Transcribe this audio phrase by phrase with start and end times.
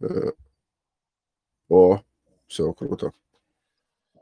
[0.00, 0.32] Э,
[1.68, 2.02] о,
[2.46, 3.12] все, круто.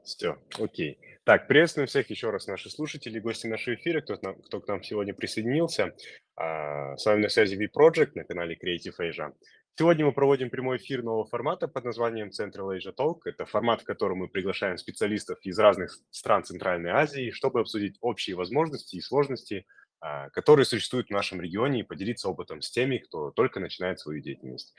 [0.05, 0.99] Все, окей.
[1.25, 5.15] Так, приветствуем всех еще раз наши слушатели, гости нашего эфира, кто, кто к нам сегодня
[5.15, 5.95] присоединился.
[6.35, 9.35] А, с вами на связи V-Project на канале Creative Asia.
[9.79, 13.21] Сегодня мы проводим прямой эфир нового формата под названием Central Asia Talk.
[13.27, 18.35] Это формат, в котором мы приглашаем специалистов из разных стран Центральной Азии, чтобы обсудить общие
[18.35, 19.67] возможности и сложности,
[20.01, 24.21] а, которые существуют в нашем регионе, и поделиться опытом с теми, кто только начинает свою
[24.21, 24.75] деятельность.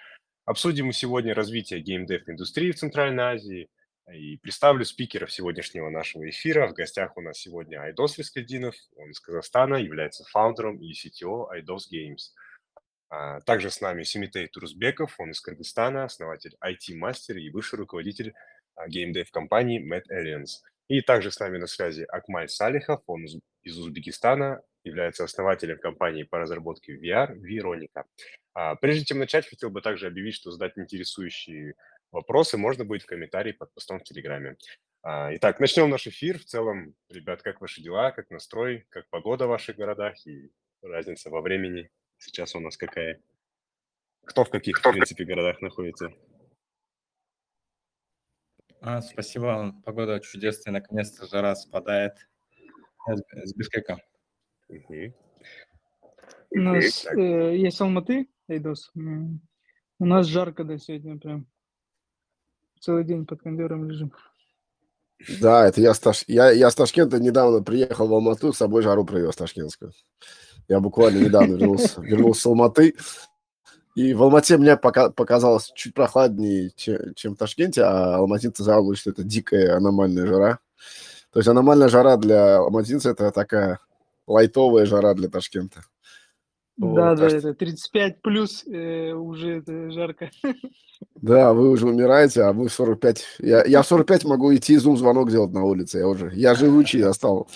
[0.49, 3.69] Обсудим мы сегодня развитие геймдев-индустрии в Центральной Азии–
[4.11, 6.67] и представлю спикеров сегодняшнего нашего эфира.
[6.67, 8.73] В гостях у нас сегодня Айдос Вискальдинов.
[8.95, 12.33] Он из Казахстана, является фаундером и CTO Айдос Games.
[13.11, 18.33] А, также с нами Семитей Турсбеков, он из Кыргызстана, основатель IT-мастер и высший руководитель
[18.87, 20.63] геймдев-компании Mad Aliens.
[20.87, 23.25] И также с нами на связи Акмаль Салихов, он
[23.61, 28.05] из Узбекистана, является основателем компании по разработке VR Veronica.
[28.53, 31.75] А, прежде чем начать, хотел бы также объявить, что задать интересующие
[32.11, 34.57] Вопросы можно будет в комментарии под постом в Телеграме.
[35.03, 36.39] А, итак, начнем наш эфир.
[36.39, 41.29] В целом, ребят, как ваши дела, как настрой, как погода в ваших городах и разница
[41.29, 43.21] во времени сейчас у нас какая?
[44.25, 46.11] Кто в каких, в принципе, городах находится?
[48.81, 52.27] А, спасибо, погода чудесная, наконец-то жара спадает
[53.07, 54.01] с Бишкека.
[54.67, 55.13] Угу.
[56.51, 58.91] У нас э, есть Алматы, Эйдос.
[58.95, 61.47] У нас жарко, да, сегодня прям
[62.79, 64.13] целый день под кондером лежим.
[65.41, 66.23] Да, это я с, Таш...
[66.27, 69.91] я, я с Ташкента недавно приехал в Алмату, с собой жару привез ташкентскую.
[70.69, 72.95] Я буквально недавно вернулся, вернулся с Алматы.
[73.95, 79.01] И в Алмате мне пока, показалось чуть прохладнее, чем, чем в Ташкенте, а алматинцы жалуются,
[79.01, 80.59] что это дикая аномальная жара.
[81.31, 83.79] То есть аномальная жара для алматинца– это такая
[84.25, 85.83] лайтовая жара для Ташкента.
[86.79, 90.31] Да, вот, да, это 35 плюс э, уже это жарко.
[91.15, 93.25] Да, вы уже умираете, а вы в 45.
[93.39, 95.97] Я, я в 45 могу идти зум-звонок делать на улице.
[95.99, 96.31] Я уже.
[96.33, 97.49] Я живучий, я стал.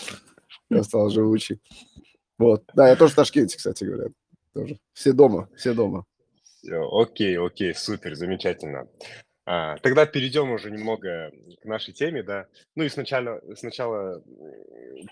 [0.69, 1.61] Я стал живучий.
[2.37, 2.63] Вот.
[2.73, 4.09] Да, я тоже в Ташкенте, кстати говоря.
[4.53, 4.77] Тоже.
[4.91, 6.05] Все дома, все дома.
[6.43, 8.89] Все, окей, окей, супер, замечательно.
[9.45, 11.31] А, тогда перейдем уже немного
[11.61, 12.47] к нашей теме, да.
[12.75, 14.21] Ну и сначала, сначала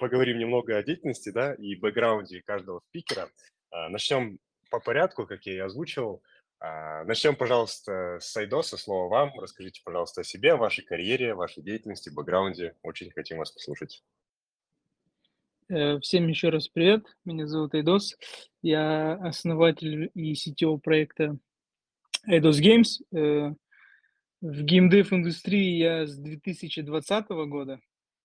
[0.02, 3.30] поговорим немного о деятельности, да, и бэкграунде каждого спикера.
[3.72, 4.40] А, начнем
[4.70, 6.22] по порядку, как я и озвучивал.
[6.59, 8.78] А, начнем, пожалуйста, с Сайдоса.
[8.78, 9.40] Слово вам.
[9.40, 12.76] Расскажите, пожалуйста, о себе, о вашей карьере, вашей деятельности, бэкграунде.
[12.84, 14.04] Очень хотим вас послушать.
[15.70, 17.06] Э, всем еще раз привет.
[17.24, 18.18] Меня зовут Айдос.
[18.62, 21.38] Я основатель и CTO проекта
[22.28, 23.02] Айдос Games.
[23.16, 23.54] Э,
[24.42, 27.80] в геймдев индустрии я с 2020 года.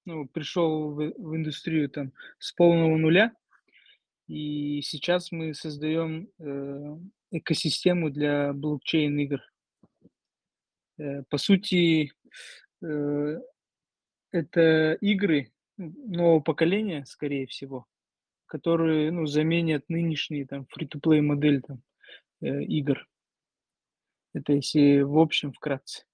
[0.05, 3.33] Ну, пришел в, в индустрию там с полного нуля.
[4.27, 6.99] И сейчас мы создаем э,
[7.31, 9.41] экосистему для блокчейн-игр.
[10.99, 12.13] Э, по сути,
[12.83, 13.41] э,
[14.33, 17.87] это игры нового поколения, скорее всего,
[18.47, 21.83] которые ну, заменят нынешние там free-to-play модель там,
[22.41, 23.07] игр.
[24.35, 26.05] Это если в общем вкратце.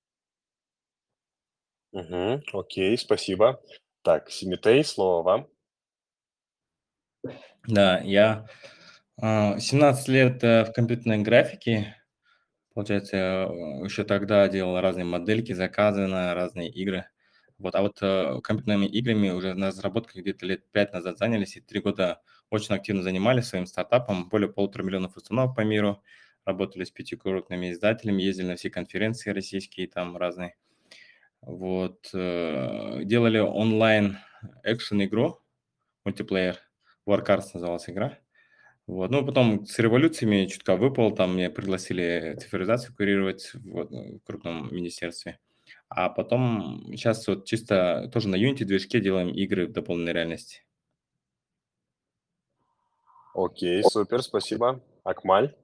[1.92, 3.62] Угу, окей, спасибо.
[4.02, 5.51] Так, Симитей, слово вам.
[7.66, 8.46] Да, я
[9.20, 11.96] 17 а, лет э, в компьютерной графике.
[12.74, 17.06] Получается, э, еще тогда делал разные модельки, заказы на разные игры.
[17.58, 21.60] Вот, а вот э, компьютерными играми уже на разработке где-то лет 5 назад занялись, и
[21.60, 24.28] 3 года очень активно занимались своим стартапом.
[24.28, 26.02] Более полутора миллионов установок по миру.
[26.44, 30.56] Работали с пятью крупными издателями, ездили на все конференции российские, там разные.
[31.40, 34.18] Вот, делали онлайн
[34.64, 35.40] экшен-игру,
[36.04, 36.58] мультиплеер–
[37.06, 38.18] Warcars называлась игра.
[38.86, 39.10] Вот.
[39.10, 45.38] Ну, потом с революциями чутка выпал, там меня пригласили цифровизацию курировать в, в крупном министерстве.
[45.88, 50.64] А потом сейчас вот чисто тоже на Unity движке делаем игры в дополненной реальности.
[53.34, 54.80] Окей, супер, спасибо.
[55.04, 55.54] Акмаль?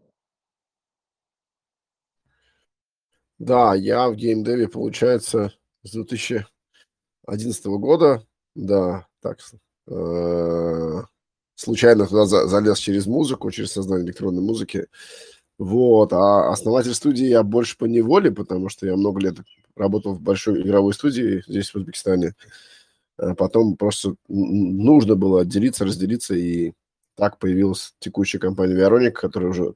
[3.38, 5.53] Да, я в геймдеве, получается,
[5.83, 9.39] с 2011 года, да, так,
[9.86, 11.03] э,
[11.59, 14.87] случайно туда залез через музыку, через создание электронной музыки.
[15.59, 19.39] Вот, а основатель студии я больше по неволе, потому что я много лет
[19.77, 22.34] работал в большой игровой студии здесь, в Узбекистане.
[23.16, 26.75] А потом просто нужно было отделиться, разделиться, и
[27.16, 29.75] так появилась текущая компания Вероник, которая уже...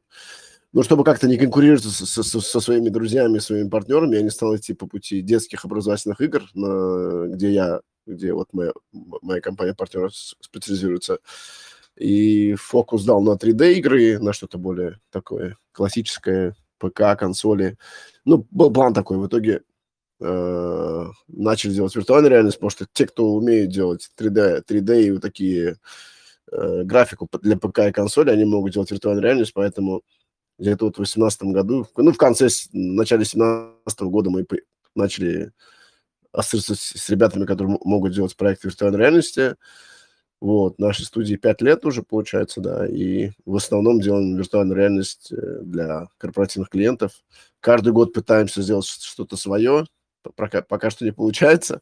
[0.73, 4.56] Ну, чтобы как-то не конкурировать со, со, со своими друзьями, своими партнерами, я не стал
[4.56, 11.19] идти по пути детских образовательных игр, на, где я, где вот моя, моя компания-партнер специализируется
[11.96, 17.76] и фокус дал на 3D игры, на что-то более такое классическое, ПК, консоли.
[18.24, 19.62] ну, был план такой, в итоге
[20.20, 25.22] э, начали делать виртуальную реальность, потому что те, кто умеют делать 3D, 3D и вот
[25.22, 25.76] такие
[26.50, 30.02] э, графику для ПК и консоли, они могут делать виртуальную реальность, поэтому
[30.58, 34.46] где-то вот в 2018 году, ну, в конце, в начале 2017 года мы
[34.94, 35.52] начали
[36.32, 39.56] ассоциироваться с ребятами, которые могут делать проекты виртуальной реальности.
[40.42, 45.60] Вот, нашей студии 5 лет уже, получается, да, и в основном делаем виртуальную реальность э,
[45.62, 47.12] для корпоративных клиентов.
[47.60, 49.86] Каждый год пытаемся сделать что-то свое,
[50.34, 51.80] пока, пока что не получается,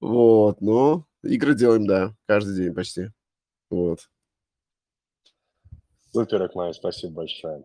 [0.00, 3.10] вот, но игры делаем, да, каждый день почти,
[3.70, 4.00] вот.
[6.12, 7.62] Супер, Акмай, спасибо большое.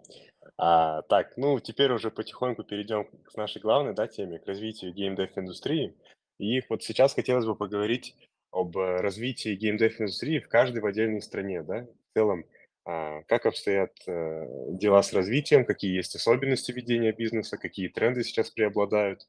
[0.58, 5.96] А, так, ну, теперь уже потихоньку перейдем к нашей главной, да, теме, к развитию геймдев-индустрии.
[6.38, 8.16] И вот сейчас хотелось бы поговорить
[8.56, 12.46] об э, развитии геймдев-индустрии в каждой в отдельной стране, да, в целом,
[12.86, 18.52] а, как обстоят э, дела с развитием, какие есть особенности ведения бизнеса, какие тренды сейчас
[18.52, 19.28] преобладают,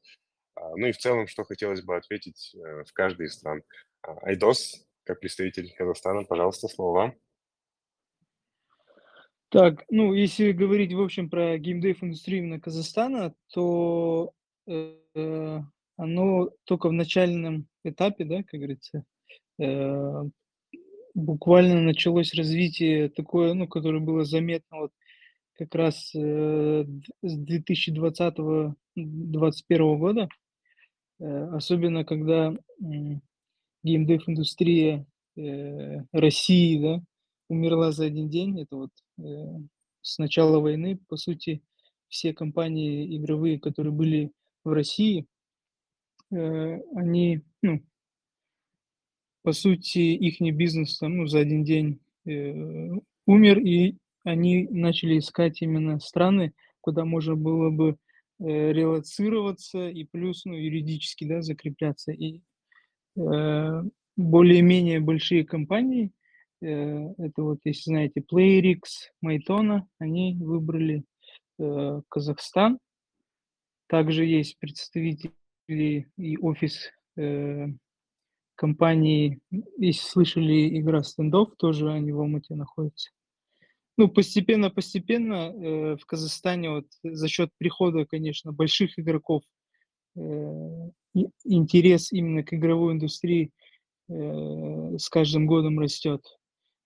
[0.55, 3.63] а, ну и в целом, что хотелось бы ответить э, в каждой из стран.
[4.01, 7.15] А, Айдос, как представитель Казахстана, пожалуйста, слово вам.
[9.49, 14.33] Так, ну, если говорить, в общем, про геймдев-индустрию именно Казахстана, то
[15.95, 19.05] оно только в начальном этапе, да, как говорится,
[21.17, 24.91] буквально началось развитие такое, ну, которое было заметно вот
[25.53, 26.85] как раз э,
[27.23, 28.75] с 2020-2021
[29.97, 30.29] года,
[31.19, 32.55] э, особенно когда
[33.83, 35.05] геймдев-индустрия
[36.13, 37.01] России, да,
[37.47, 38.59] умерла за один день.
[38.59, 38.89] Это вот
[40.01, 41.61] с начала войны, по сути,
[42.09, 44.31] все компании игровые, которые были
[44.63, 45.27] в России,
[46.31, 47.83] они, ну,
[49.47, 52.91] по сути, их бизнес там, ну, за один день э,
[53.25, 53.95] умер, и
[54.25, 56.51] они начали искать именно страны,
[56.81, 57.95] куда можно было бы
[58.41, 62.11] э, релацироваться и плюс ну, юридически да, закрепляться.
[62.11, 62.41] И
[63.15, 63.83] э,
[64.17, 66.11] более-менее большие компании,
[66.61, 66.67] э,
[67.17, 68.81] это вот, если знаете, PlayRix,
[69.21, 71.05] Майтона, они выбрали
[71.57, 72.79] э, Казахстан.
[73.87, 75.31] Также есть представители
[76.17, 77.67] и офис э,
[78.57, 79.39] компании,
[79.77, 83.11] если слышали, игра стендов, тоже они в Алмате находятся.
[83.97, 89.43] Ну, постепенно-постепенно э, в Казахстане вот за счет прихода, конечно, больших игроков
[90.15, 90.89] э,
[91.45, 93.51] интерес именно к игровой индустрии
[94.09, 96.21] э, с каждым годом растет.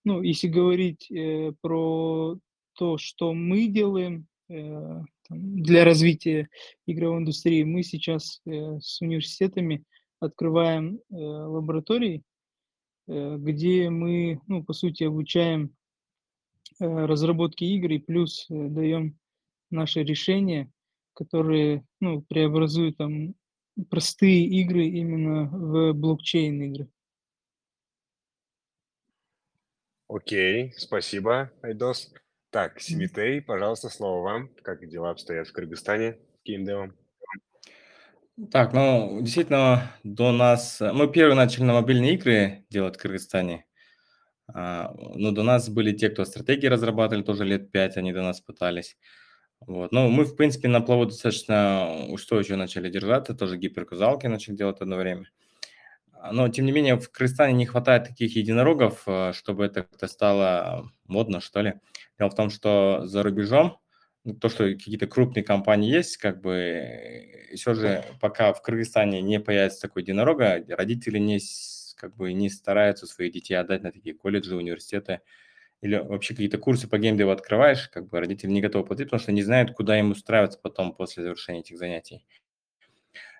[0.05, 2.37] Ну, если говорить э, про
[2.73, 6.49] то, что мы делаем э, для развития
[6.87, 9.83] игровой индустрии, мы сейчас э, с университетами
[10.21, 12.23] открываем э, лаборатории,
[13.07, 15.75] э, где мы, ну, по сути, обучаем
[16.79, 19.17] э, разработке игр и плюс э, даем
[19.71, 20.71] наши решения,
[21.13, 23.35] которые, ну, преобразуют там
[23.89, 26.87] простые игры именно в блокчейн игры.
[30.07, 32.13] Окей, спасибо, Айдос.
[32.49, 34.49] Так, Симитей, пожалуйста, слово вам.
[34.61, 36.93] Как дела обстоят в Кыргызстане с геймдевом?
[38.51, 40.81] Так, ну, действительно, до нас...
[40.81, 43.65] Э, мы первые начали на мобильные игры делать в Кыргызстане.
[44.53, 48.41] А, ну, до нас были те, кто стратегии разрабатывали, тоже лет пять они до нас
[48.41, 48.97] пытались.
[49.61, 49.91] Вот.
[49.91, 54.97] Ну, мы, в принципе, на плаву достаточно устойчиво начали держаться, тоже гиперказалки начали делать одно
[54.97, 55.25] время.
[56.13, 60.07] А, но, тем не менее, в Кыргызстане не хватает таких единорогов, э, чтобы это как-то
[60.07, 61.75] стало модно, что ли.
[62.17, 63.79] Дело в том, что за рубежом
[64.39, 69.81] то, что какие-то крупные компании есть, как бы все же пока в Кыргызстане не появится
[69.81, 71.39] такой единорога, родители не,
[71.95, 75.21] как бы, не стараются своих детей отдать на такие колледжи, университеты,
[75.81, 79.31] или вообще какие-то курсы по геймдеву открываешь, как бы родители не готовы платить, потому что
[79.31, 82.23] не знают, куда им устраиваться потом после завершения этих занятий.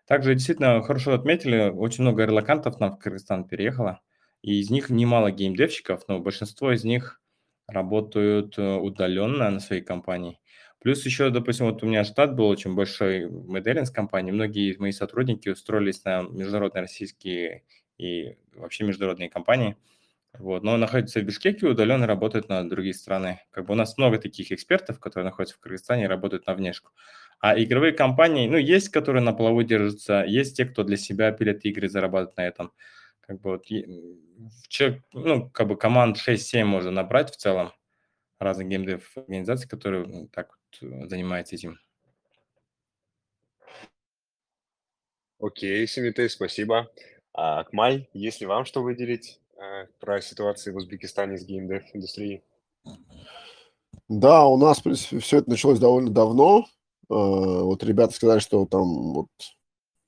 [0.07, 4.01] Также действительно хорошо отметили, очень много релакантов нам в Кыргызстан переехало,
[4.41, 7.21] и из них немало геймдевщиков, но большинство из них
[7.67, 10.40] работают э, удаленно на своей компании.
[10.81, 14.31] Плюс еще, допустим, вот у меня штат был очень большой в компании.
[14.31, 17.63] Многие мои сотрудники устроились на международные российские
[17.99, 19.77] и вообще международные компании.
[20.39, 23.41] Вот, но находятся в Бишкеке, удаленно работают на другие страны.
[23.51, 26.91] Как бы у нас много таких экспертов, которые находятся в Кыргызстане и работают на внешку.
[27.39, 31.63] А игровые компании, ну, есть, которые на плаву держатся, есть те, кто для себя пилят
[31.65, 32.71] игры, зарабатывают на этом.
[33.19, 33.65] Как бы вот,
[34.67, 37.71] человек, ну, как бы команд 6-7 можно набрать в целом
[38.39, 41.79] разных геймдев организаций, которые так занимается этим.
[45.39, 46.91] Окей, Симитей, спасибо.
[47.33, 52.43] А, Акмаль, есть ли вам что выделить а, про ситуацию в Узбекистане с геймдев индустрией?
[54.07, 56.65] Да, у нас, в принципе, все это началось довольно давно.
[57.09, 59.29] вот ребята сказали, что там вот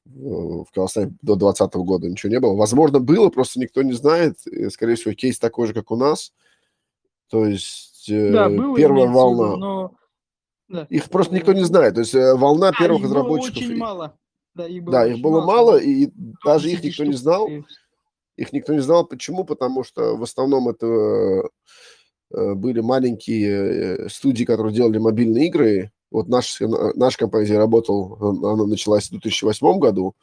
[0.06, 2.56] в Казахстане до 2020 года ничего не было.
[2.56, 4.46] Возможно, было, просто никто не знает.
[4.48, 6.34] И, скорее всего, кейс такой же, как у нас.
[7.30, 9.48] То есть да, было, первая волна...
[9.48, 9.96] Виду, но...
[10.74, 10.88] да.
[10.90, 11.94] Их просто никто не знает.
[11.94, 13.62] То есть волна а, первых их разработчиков...
[13.62, 14.18] Было очень мало.
[14.56, 16.10] Да, их было, да, их было мало, мало и
[16.44, 17.50] даже их никто штук, не знал.
[18.36, 19.06] Их никто не знал.
[19.06, 19.44] Почему?
[19.46, 21.50] Потому что в основном это
[22.32, 29.12] были маленькие студии, которые делали мобильные игры, вот наш, наша компания работал, она началась в
[29.12, 30.16] 2008 году,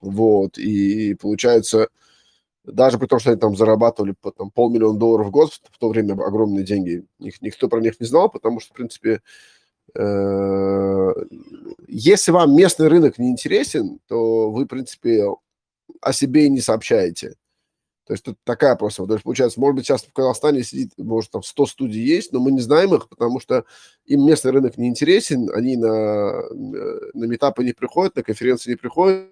[0.00, 1.88] вот, и получается,
[2.64, 5.88] даже при том, что они там зарабатывали по, там, полмиллиона долларов в год, в то
[5.88, 9.20] время огромные деньги, ник, никто про них не знал, потому что, в принципе, э,
[11.88, 15.26] если вам местный рынок не интересен, то вы, в принципе,
[16.00, 17.36] о себе и не сообщаете.
[18.06, 21.30] То есть тут такая просто, то есть получается, может быть, сейчас в Казахстане сидит, может,
[21.30, 23.64] там 100 студий есть, но мы не знаем их, потому что
[24.06, 28.76] им местный рынок не интересен, они на, э, на метапы не приходят, на конференции не
[28.76, 29.30] приходят,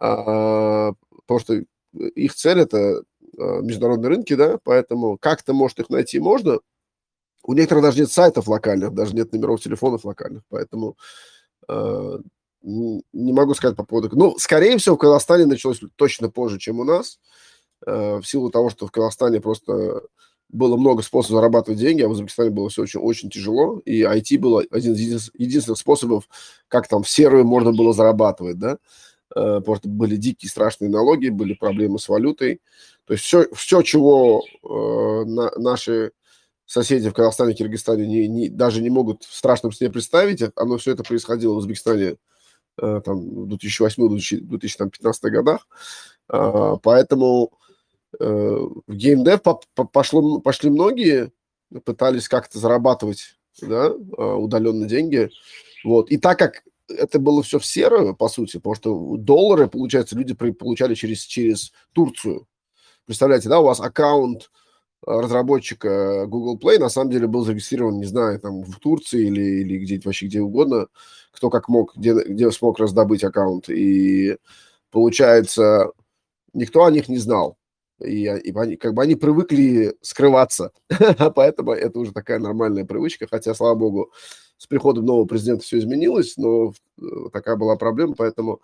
[0.00, 0.92] а,
[1.26, 1.62] потому что
[2.16, 3.04] их цель– это
[3.38, 6.58] а, международные рынки, да, поэтому как-то, может, их найти можно.
[7.44, 10.96] У некоторых даже нет сайтов локальных, даже нет номеров телефонов локальных, поэтому
[11.68, 12.18] э,
[12.62, 14.10] не могу сказать по поводу...
[14.16, 17.18] Ну, скорее всего, в Казахстане началось точно позже, чем у нас,
[17.86, 20.02] Э, в силу того, что в Казахстане просто
[20.48, 24.38] было много способов зарабатывать деньги, а в Узбекистане было все очень, очень тяжело, и IT
[24.38, 26.28] был один из единственных способов,
[26.68, 31.28] как там в серую можно было зарабатывать, да, э, потому что были дикие страшные налоги,
[31.28, 32.60] были проблемы с валютой,
[33.04, 36.12] то есть все, все чего э, на, наши
[36.68, 40.92] соседи в Казахстане, Киргизстане не, не, даже не могут в страшном сне представить, оно все
[40.92, 42.16] это происходило в Узбекистане
[42.80, 45.66] э, там, в 2008-2015 годах,
[46.32, 47.58] э, поэтому
[48.18, 49.40] Э, в геймдев
[49.92, 51.32] пошло, пошли многие,
[51.84, 55.30] пытались как-то зарабатывать да, а, удаленно деньги.
[55.84, 56.10] Вот.
[56.10, 60.32] И так как это было все в серую, по сути, потому что доллары, получается, люди
[60.34, 62.46] получали через, через Турцию.
[63.04, 64.50] Представляете, да, у вас аккаунт
[65.06, 69.78] разработчика Google Play на самом деле был зарегистрирован, не знаю, там в Турции или, или
[69.78, 70.88] где-то вообще где угодно,
[71.32, 73.68] кто как мог, где, где смог раздобыть аккаунт.
[73.68, 74.36] И
[74.90, 75.92] получается,
[76.52, 77.56] никто о них не знал.
[78.00, 80.70] И, и они, как бы они привыкли скрываться,
[81.34, 84.12] поэтому это уже такая нормальная привычка, хотя, слава богу,
[84.56, 87.02] с приходом нового президента все изменилось, но э,
[87.32, 88.60] такая была проблема, поэтому...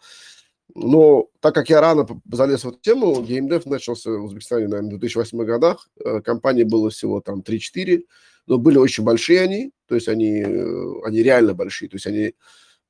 [0.75, 4.99] Но так как я рано залез в эту тему, геймдев начался в Узбекистане, наверное, в
[4.99, 8.05] 2008 годах, э, компаний было всего там 3-4,
[8.47, 12.35] но были очень большие они, то есть они, э, они реально большие, то есть они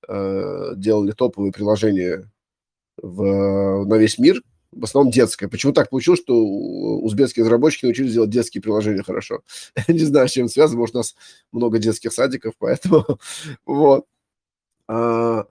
[0.09, 2.31] э, делали топовые приложения
[2.97, 4.41] в, на весь мир,
[4.73, 5.49] в основном детское.
[5.49, 9.41] Почему так получилось, что узбекские разработчики научились делать детские приложения хорошо?
[9.89, 11.15] Не знаю, с чем связано, может, у нас
[11.53, 13.05] много детских садиков, поэтому
[13.67, 14.07] вот.
[14.87, 15.47] А,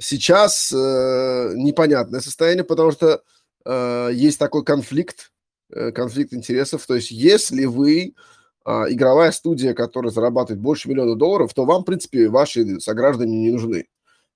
[0.00, 3.22] сейчас э, непонятное состояние, потому что
[3.64, 5.30] э, есть такой конфликт,
[5.72, 6.86] э, конфликт интересов.
[6.86, 8.14] То есть, если вы
[8.64, 13.50] а, игровая студия, которая зарабатывает больше миллиона долларов, то вам, в принципе, ваши сограждане не
[13.50, 13.86] нужны.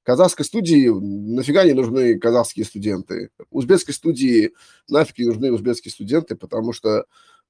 [0.02, 3.30] Казахской студии нафига не нужны казахские студенты.
[3.50, 4.52] Узбекской студии
[4.88, 7.04] нафиг не нужны узбекские студенты, потому что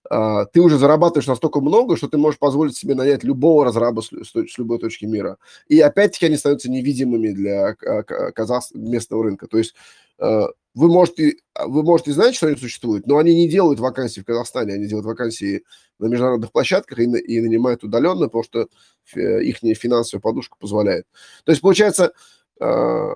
[0.09, 4.59] ты уже зарабатываешь настолько много, что ты можешь позволить себе нанять любого разраба с, с,
[4.59, 5.39] любой точки мира.
[5.67, 9.47] И опять-таки они становятся невидимыми для казах, местного рынка.
[9.47, 9.75] То есть
[10.19, 14.25] а, вы можете, вы можете знать, что они существуют, но они не делают вакансии в
[14.25, 15.65] Казахстане, они делают вакансии
[15.99, 18.69] на международных площадках и, и нанимают удаленно, потому что
[19.15, 21.07] их финансовая подушка позволяет.
[21.45, 22.13] То есть, получается,
[22.61, 23.15] а,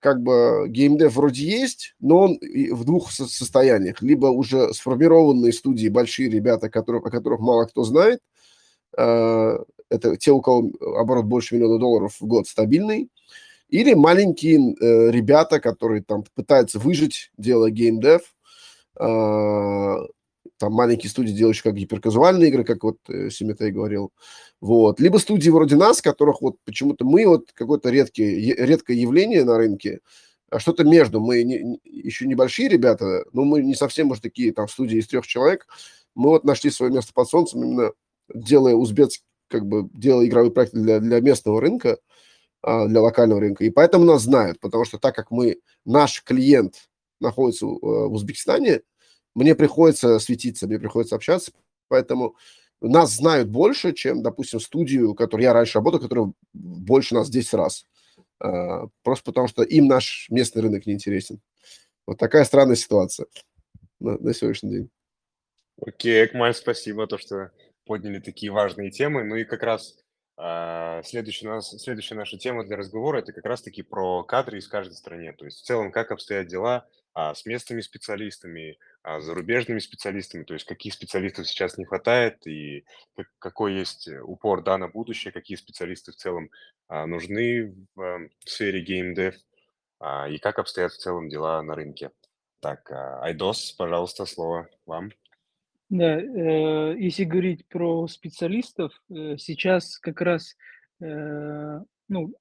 [0.00, 4.00] как бы геймдев вроде есть, но он в двух состояниях.
[4.02, 8.20] Либо уже сформированные студии, большие ребята, которых, о которых мало кто знает,
[8.96, 9.58] а,
[9.90, 13.08] это те, у кого оборот больше миллиона долларов в год стабильный,
[13.68, 18.34] или маленькие э, ребята, которые там пытаются выжить, делая геймдев,
[18.96, 19.98] а,
[20.58, 24.12] там маленькие студии, делающие как гиперказуальные игры, как вот э, Симитей говорил,
[24.60, 29.56] вот, либо студии вроде нас, которых вот почему-то мы вот какое-то редкое, редкое явление на
[29.56, 30.00] рынке,
[30.50, 34.68] а что-то между, мы не, еще небольшие ребята, но мы не совсем уж такие там
[34.68, 35.66] студии из трех человек,
[36.14, 37.92] мы вот нашли свое место под солнцем, именно
[38.34, 41.98] делая узбекский, как бы делая игровые проекты для, для местного рынка,
[42.62, 46.88] а, для локального рынка, и поэтому нас знают, потому что так как мы, наш клиент
[47.20, 48.82] находится э, в Узбекистане,
[49.38, 51.52] мне приходится светиться, мне приходится общаться,
[51.86, 52.36] поэтому
[52.80, 57.84] нас знают больше, чем, допустим, студию, которой я раньше работал, которая больше нас 10 раз.
[58.40, 61.40] А, просто потому что им наш местный рынок не интересен.
[62.06, 63.26] Вот такая странная ситуация
[64.00, 64.90] на, на сегодняшний день.
[65.80, 67.52] Окей, Экмаль, спасибо, то, что
[67.84, 69.22] подняли такие важные темы.
[69.22, 69.98] Ну и как раз
[70.36, 74.94] а, следующая, нас, следующая наша тема для разговора– это как раз-таки про кадры из каждой
[74.94, 75.32] стране.
[75.32, 80.66] То есть в целом, как обстоят дела а, с местными специалистами, зарубежными специалистами, то есть
[80.66, 82.84] каких специалистов сейчас не хватает и
[83.16, 86.50] как- какой есть э, упор да, на будущее, какие специалисты в целом
[86.88, 89.34] а, нужны в, а, в сфере геймдев
[90.00, 92.10] а, и как обстоят в целом дела на рынке.
[92.60, 95.12] Так, а, Айдос, пожалуйста, слово вам.
[95.90, 100.56] Да, э, если говорить про специалистов, э, сейчас как раз
[101.00, 102.34] ну,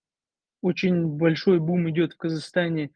[0.62, 2.90] очень большой бум идет в Казахстане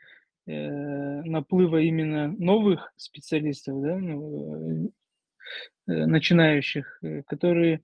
[0.46, 4.90] наплыва именно новых специалистов, да, ну,
[5.88, 7.82] э, э, начинающих, э, которые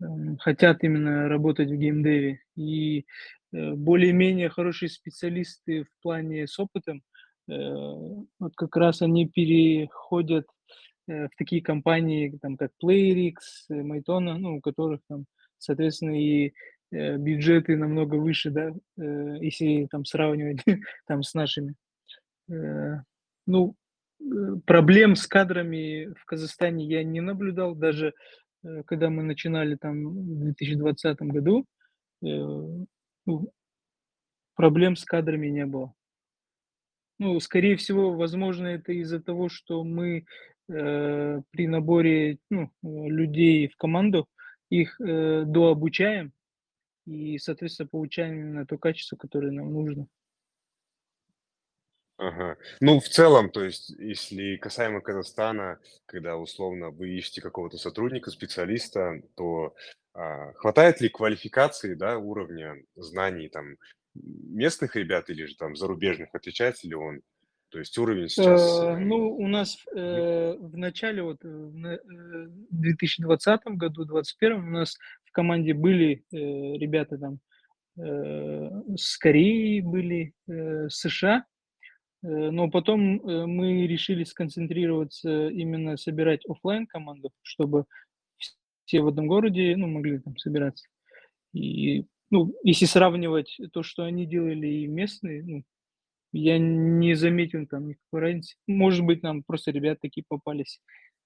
[0.00, 2.40] эм, хотят именно работать в геймдеве.
[2.56, 3.06] И
[3.52, 7.02] э, более-менее хорошие специалисты в плане с опытом,
[7.48, 7.52] э,
[8.38, 10.46] вот как раз они переходят
[11.08, 13.34] э, в такие компании, там, как PlayRix,
[13.70, 15.26] э, Mytona, ну, у которых там,
[15.58, 16.52] соответственно, и
[16.92, 20.62] э, бюджеты намного выше, да, э, если там сравнивать
[21.06, 21.74] там с нашими.
[22.48, 23.02] Э,
[23.46, 23.74] ну,
[24.20, 24.24] э,
[24.66, 28.14] проблем с кадрами в Казахстане я не наблюдал, даже
[28.64, 31.66] э, когда мы начинали там в 2020 году,
[32.20, 33.52] ну,
[34.56, 35.94] проблем с кадрами не было.
[37.20, 40.24] Ну, скорее всего, возможно, это из-за того, что мы
[40.68, 44.28] э, при наборе ну, людей в команду
[44.70, 46.32] их э, дообучаем
[47.06, 50.06] и, соответственно, получаем именно то качество, которое нам нужно.
[52.18, 52.56] Ага.
[52.80, 59.22] Ну, в целом, то есть, если касаемо Казахстана, когда условно вы ищете какого-то сотрудника, специалиста,
[59.36, 59.74] то
[60.14, 63.76] а, хватает ли квалификации, да, уровня знаний там
[64.14, 67.20] местных ребят или же там зарубежных, отличается ли он?
[67.70, 68.80] То есть уровень сейчас...
[68.82, 74.04] Э, э, Ну, у нас э, в начале, вот э, в на- э, 2020 году,
[74.04, 76.36] 2021 у нас в команде были э,
[76.78, 77.38] ребята там
[77.98, 81.44] э, с Кореи были, э, с США,
[82.22, 87.84] но потом э, мы решили сконцентрироваться именно собирать оффлайн команду, чтобы
[88.84, 90.88] все в одном городе, ну, могли там собираться.
[91.52, 95.64] И, ну, если сравнивать то, что они делали и местные, ну,
[96.32, 98.56] я не заметил там никакой разницы.
[98.66, 100.80] Может быть, нам просто ребята такие попались.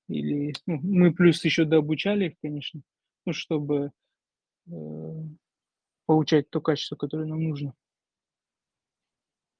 [0.08, 2.82] Или ну, мы плюс еще дообучали их, конечно,
[3.24, 3.92] ну, чтобы
[4.66, 4.72] э,
[6.06, 7.74] получать то качество, которое нам нужно.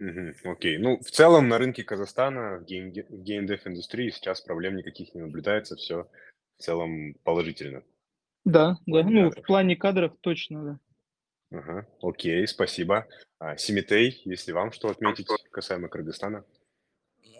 [0.02, 0.78] Мгм, Окей.
[0.78, 5.20] Ну, в целом на рынке Казахстана в гейм- в геймдев индустрии сейчас проблем никаких не
[5.22, 6.08] наблюдается, все
[6.58, 7.82] в целом положительно.
[8.44, 9.02] Да, да.
[9.02, 9.44] плане Ну, кадров.
[9.44, 11.58] в плане кадров точно, да.
[11.58, 13.06] Ага, окей, спасибо.
[13.38, 16.44] А, Симитей, если вам что отметить касаемо Кыргызстана?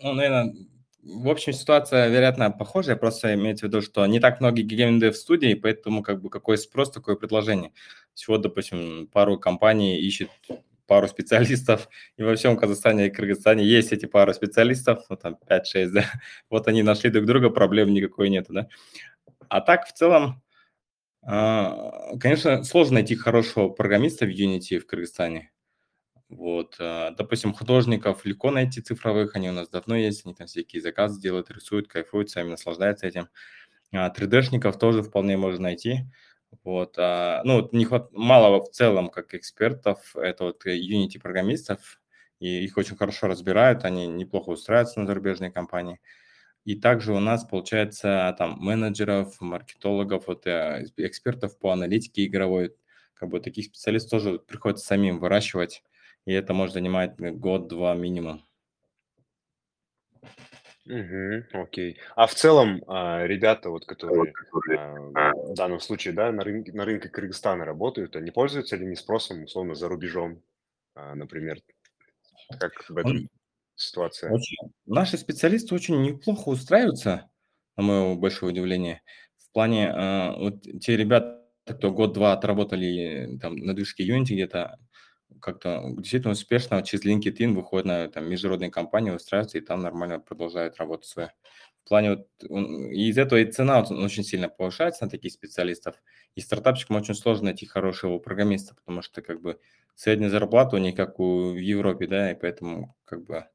[0.03, 0.55] Ну, наверное,
[1.03, 5.57] в общем, ситуация, вероятно, похожая, просто имеется в виду, что не так много геймдев студий,
[5.57, 7.73] поэтому как бы какой спрос, такое предложение.
[8.15, 10.31] Всего, допустим, пару компаний ищет
[10.87, 15.93] пару специалистов, и во всем Казахстане и Кыргызстане есть эти пару специалистов, ну, там 5-6,
[15.93, 16.05] да,
[16.51, 18.69] вот они нашли друг друга, проблем никакой нету, да.
[19.49, 20.43] А так, в целом,
[21.23, 25.53] а, конечно, сложно найти хорошего программиста в Unity в Кыргызстане.
[26.29, 30.83] Вот, а, допустим, художников легко найти цифровых, они у нас давно есть, они там всякие
[30.83, 33.29] заказы делают, рисуют, кайфуют, сами наслаждаются этим.
[33.93, 36.07] А 3D-шников тоже вполне можно найти.
[36.65, 38.13] Вот, а, ну, не хват...
[38.13, 42.01] мало в целом как экспертов, это вот Unity программистов,
[42.39, 46.01] и их очень хорошо разбирают, они неплохо устраиваются на зарубежные компании.
[46.65, 52.75] И также у нас, получается, там менеджеров, маркетологов, вот, э, экспертов по аналитике игровой,
[53.15, 55.83] как бы таких специалистов тоже приходится самим выращивать,
[56.25, 58.45] и это может занимать э, год-два минимум.
[60.85, 61.99] Мгм, окей.
[62.17, 64.33] А в целом, а, ребята, вот, которые
[65.15, 68.97] а, в данном случае, да, на рынке, на рынке Кыргызстана работают, они пользуются ли не
[68.97, 70.43] спросом, условно, за рубежом,
[70.95, 71.59] а, например?
[72.59, 73.29] Как в этом Он-
[73.77, 74.33] ситуация?
[74.33, 74.57] Очень.
[74.87, 77.31] Наши специалисты очень неплохо устраиваются,
[77.77, 79.03] на мое большое удивление.
[79.39, 84.79] В плане, а, вот те ребята, кто год-два отработали э, там на движке Unity где-то,
[85.41, 90.77] как-то действительно успешно через LinkedIn выходят на там, международные компании, устраиваются, и там нормально продолжают
[90.77, 91.31] работу свою.
[91.85, 95.33] В плане вот, он- и из этого и цена вот очень сильно повышается на таких
[95.33, 96.01] специалистов.
[96.37, 99.59] И стартапчикам очень сложно найти хорошего программиста, потому что как бы
[99.95, 103.47] средняя зарплата у них как у в Европе, да, и поэтому как бы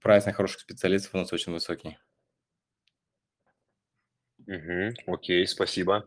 [0.00, 1.98] прайс на хороших специалистов у нас очень высокий.
[4.46, 6.06] Мгм, окей, спасибо.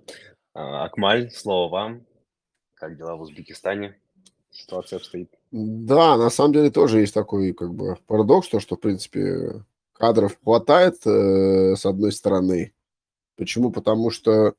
[0.54, 2.06] А, Акмаль, слово вам.
[2.74, 4.00] Как дела в Узбекистане?
[4.52, 5.30] Ситуация обстоит.
[5.52, 10.38] Да, на самом деле тоже есть такой как бы парадокс, то, что, в принципе, кадров
[10.44, 12.74] хватает, э, с одной стороны.
[13.38, 13.72] Почему?
[13.72, 14.56] Потому что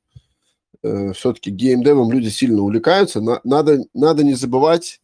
[0.83, 3.20] э, все-таки геймдевом люди сильно увлекаются.
[3.20, 5.00] На, надо, надо не забывать,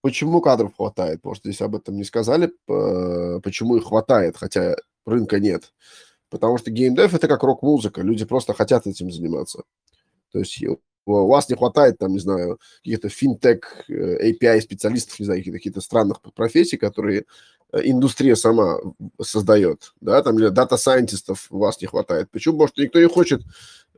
[0.00, 1.24] почему кадров хватает.
[1.24, 5.72] Может, здесь об этом не сказали, почему их хватает, хотя рынка нет.
[6.28, 8.02] Потому что геймдев– это как рок-музыка.
[8.02, 9.64] Люди просто хотят этим заниматься.
[10.32, 10.62] То есть
[11.06, 16.20] у вас не хватает, там, не знаю, каких-то финтех, э, API-специалистов, не знаю, каких-то странных
[16.34, 17.24] профессий, которые
[17.72, 18.78] э, индустрия сама
[19.20, 22.30] создает, да, там, или дата-сайентистов у вас не хватает.
[22.30, 22.54] Почему?
[22.54, 23.42] Потому что никто не хочет,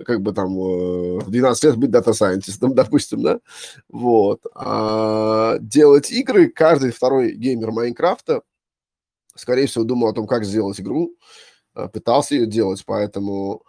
[0.04, 3.40] как бы, там, э, в 12 лет быть data scientist-ом, допустим, да,
[3.88, 4.42] вот.
[4.54, 8.42] А делать игры, каждый второй геймер Майнкрафта,
[9.34, 11.16] скорее всего, думал о том, как сделать игру,
[11.92, 13.62] пытался ее делать, поэтому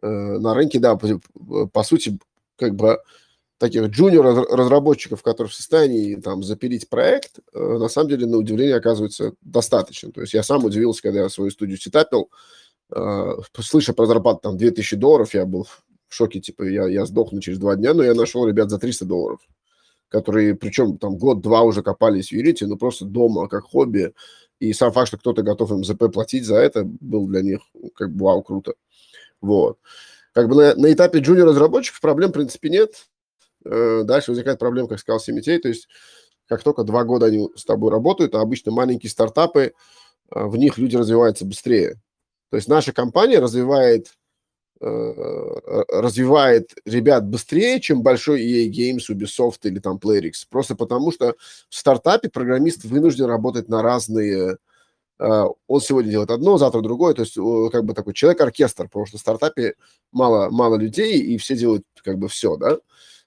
[0.00, 2.18] на рынке, да, по, по сути,
[2.62, 2.98] как бы
[3.58, 9.34] таких junior-разработчиков, которые в состоянии там запилить проект, э, на самом деле, на удивление, оказывается
[9.40, 10.10] достаточно.
[10.10, 12.30] То есть я сам удивился, когда я свою студию setup-ил,
[12.94, 17.40] э, слыша про зарплату там 2000 долларов, я был в шоке, типа, я, я сдохну
[17.40, 19.40] через два дня, но я нашел ребят за 300 долларов,
[20.08, 24.12] которые, причем там год-два уже копались в Unity, но просто дома, как хобби,
[24.58, 27.60] и сам факт, что кто-то готов им ЗП платить за это, был для них
[27.94, 28.74] как бы вау, круто.
[29.40, 29.78] Вот.
[30.32, 33.06] Как бы на, на этапе джуниор-разработчиков проблем, в принципе, нет.
[33.64, 35.88] Э, дальше возникает проблема, как сказал Симитей, то есть
[36.48, 40.78] как только два года они с тобой работают, а обычно маленькие стартапы, э, в них
[40.78, 42.00] люди развиваются быстрее.
[42.50, 44.08] То есть наша компания развивает,
[44.80, 44.86] э,
[45.88, 50.46] развивает ребят быстрее, чем большой EA Games, Ubisoft или там PlayRix.
[50.50, 51.36] Просто потому что
[51.68, 54.58] в стартапе программист вынужден работать на разные
[55.22, 57.34] он сегодня делает одно, завтра другое, то есть
[57.70, 59.74] как бы такой человек-оркестр, потому что в стартапе
[60.10, 62.78] мало, мало людей, и все делают как бы все, да.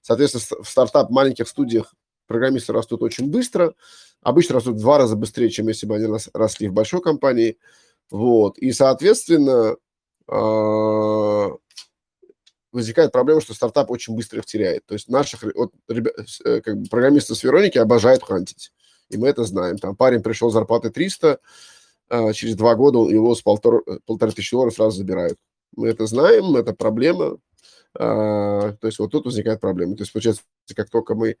[0.02, 1.94] Соответственно, в стартап маленьких студиях
[2.26, 3.74] программисты растут очень быстро,
[4.22, 7.56] обычно растут в два раза быстрее, чем если бы они росли в большой компании,
[8.10, 9.76] вот, и, соответственно,
[10.28, 11.48] а,
[12.72, 14.84] возникает проблема, что стартап очень быстро их теряет.
[14.86, 18.72] То есть наших вот, ребят, э, как бы программисты с Вероники обожают хантить.
[19.08, 19.78] И мы это знаем.
[19.78, 21.38] Там парень пришел с зарплатой 300, а,
[22.32, 25.38] через два года его с полтора, э, полторы тысячи долларов сразу забирают.
[25.74, 27.38] Мы это знаем, это проблема.
[27.98, 29.96] А, то есть вот тут возникает проблема.
[29.96, 30.42] То есть, получается,
[30.74, 31.36] как только мы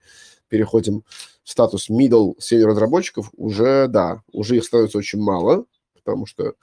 [0.48, 1.04] переходим
[1.44, 6.54] в статус middle senior разработчиков, уже, да, уже их становится очень мало, потому что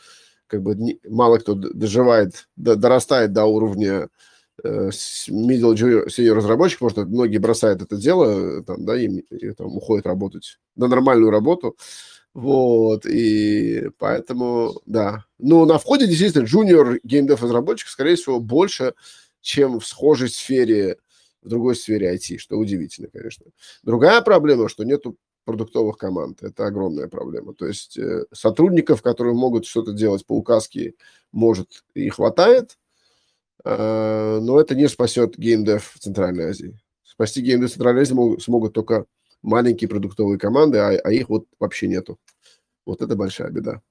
[0.47, 4.09] как бы мало кто доживает, дорастает до уровня
[4.63, 4.89] э,
[5.29, 5.73] middle
[6.07, 10.59] senior разработчиков, потому что многие бросают это дело, там, да, и, и там уходят работать
[10.75, 11.75] на нормальную работу,
[12.33, 15.25] вот, и поэтому, да.
[15.37, 18.95] Ну, на входе действительно junior геймдев разработчик, скорее всего, больше,
[19.41, 20.97] чем в схожей сфере,
[21.43, 23.45] в другой сфере IT, что удивительно, конечно.
[23.83, 25.15] Другая проблема, что нету
[25.45, 26.41] продуктовых команд.
[26.41, 27.53] Это огромная проблема.
[27.53, 30.95] То есть э, сотрудников, которые могут что-то делать по указке,
[31.31, 32.77] может и хватает,
[33.63, 36.79] э, но это не спасет геймдев в Центральной Азии.
[37.03, 39.05] Спасти геймдев в Центральной Азии могут, смогут только
[39.43, 42.17] маленькие продуктовые команды, а, а их вот вообще нету.
[42.85, 43.81] Вот это большая беда.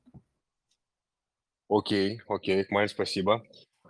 [1.68, 3.46] Окей, окей, Майк, спасибо.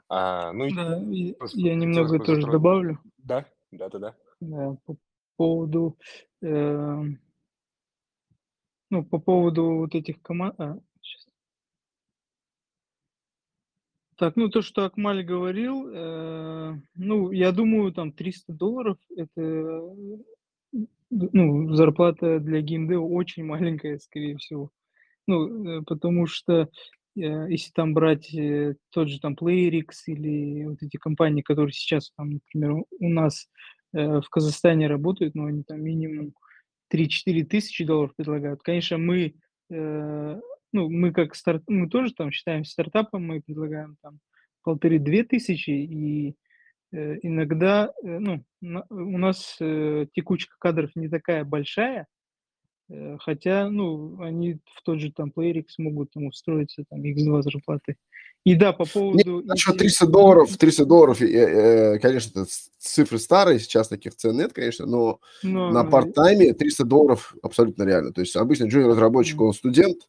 [0.08, 2.50] А, ну, да, и, я немного тоже затронуть.
[2.50, 2.98] добавлю.
[3.18, 4.16] Да, да, да, да.
[4.40, 4.96] да по
[5.36, 5.96] поводу,
[6.42, 7.02] э,
[8.90, 10.54] ну, по поводу вот этих команд.
[10.60, 10.78] А,
[14.16, 19.40] так, ну то, что Акмаль говорил, э, ну, я думаю, там 300 долларов это
[21.12, 24.70] ну, зарплата для геймдева очень маленькая, скорее всего.
[25.26, 26.68] Ну, э, потому что
[27.16, 32.10] э, если там брать э, тот же там PlayRix или вот эти компании, которые сейчас
[32.16, 33.46] там, например, у нас
[33.94, 36.32] в Казахстане работают, но они там минимум
[36.90, 38.62] 3-4 тысячи долларов предлагают.
[38.62, 39.34] Конечно, мы,
[39.68, 40.40] ну,
[40.72, 44.18] мы как старт, мы тоже там считаем стартапом, мы предлагаем там
[44.62, 46.36] полторы-две тысячи, и
[46.92, 52.06] иногда, э, ну, у нас э, текучка кадров не такая большая,
[53.20, 57.96] хотя, ну, они в тот же там PlayRix могут там устроиться, там, X2 зарплаты.
[58.44, 59.36] И да, по поводу...
[59.36, 62.44] Нет, насчет 300 долларов, 300 долларов, конечно,
[62.78, 68.12] цифры старые, сейчас таких цен нет, конечно, но, но на парт-тайме 300 долларов абсолютно реально.
[68.12, 70.02] То есть обычно джуниор-разработчик, он студент,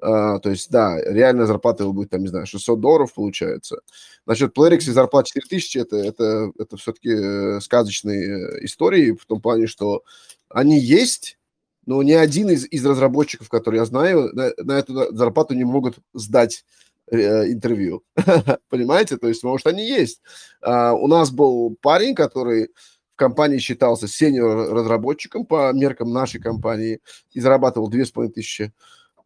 [0.00, 3.80] Uh, то есть, да, реальная зарплата его будет, там, не знаю, 600 долларов получается.
[4.26, 9.40] Насчет Playrix и зарплат 4000, это, это, это все-таки э, сказочные э, истории в том
[9.40, 10.04] плане, что
[10.48, 11.36] они есть,
[11.84, 15.98] но ни один из, из разработчиков, которые я знаю, на, на эту зарплату не могут
[16.14, 16.64] сдать
[17.10, 18.04] э, интервью.
[18.68, 19.16] Понимаете?
[19.16, 20.20] То есть, потому что они есть.
[20.62, 22.68] Uh, у нас был парень, который
[23.14, 27.00] в компании считался сеньор-разработчиком по меркам нашей компании
[27.32, 28.72] и зарабатывал 2500 тысячи а,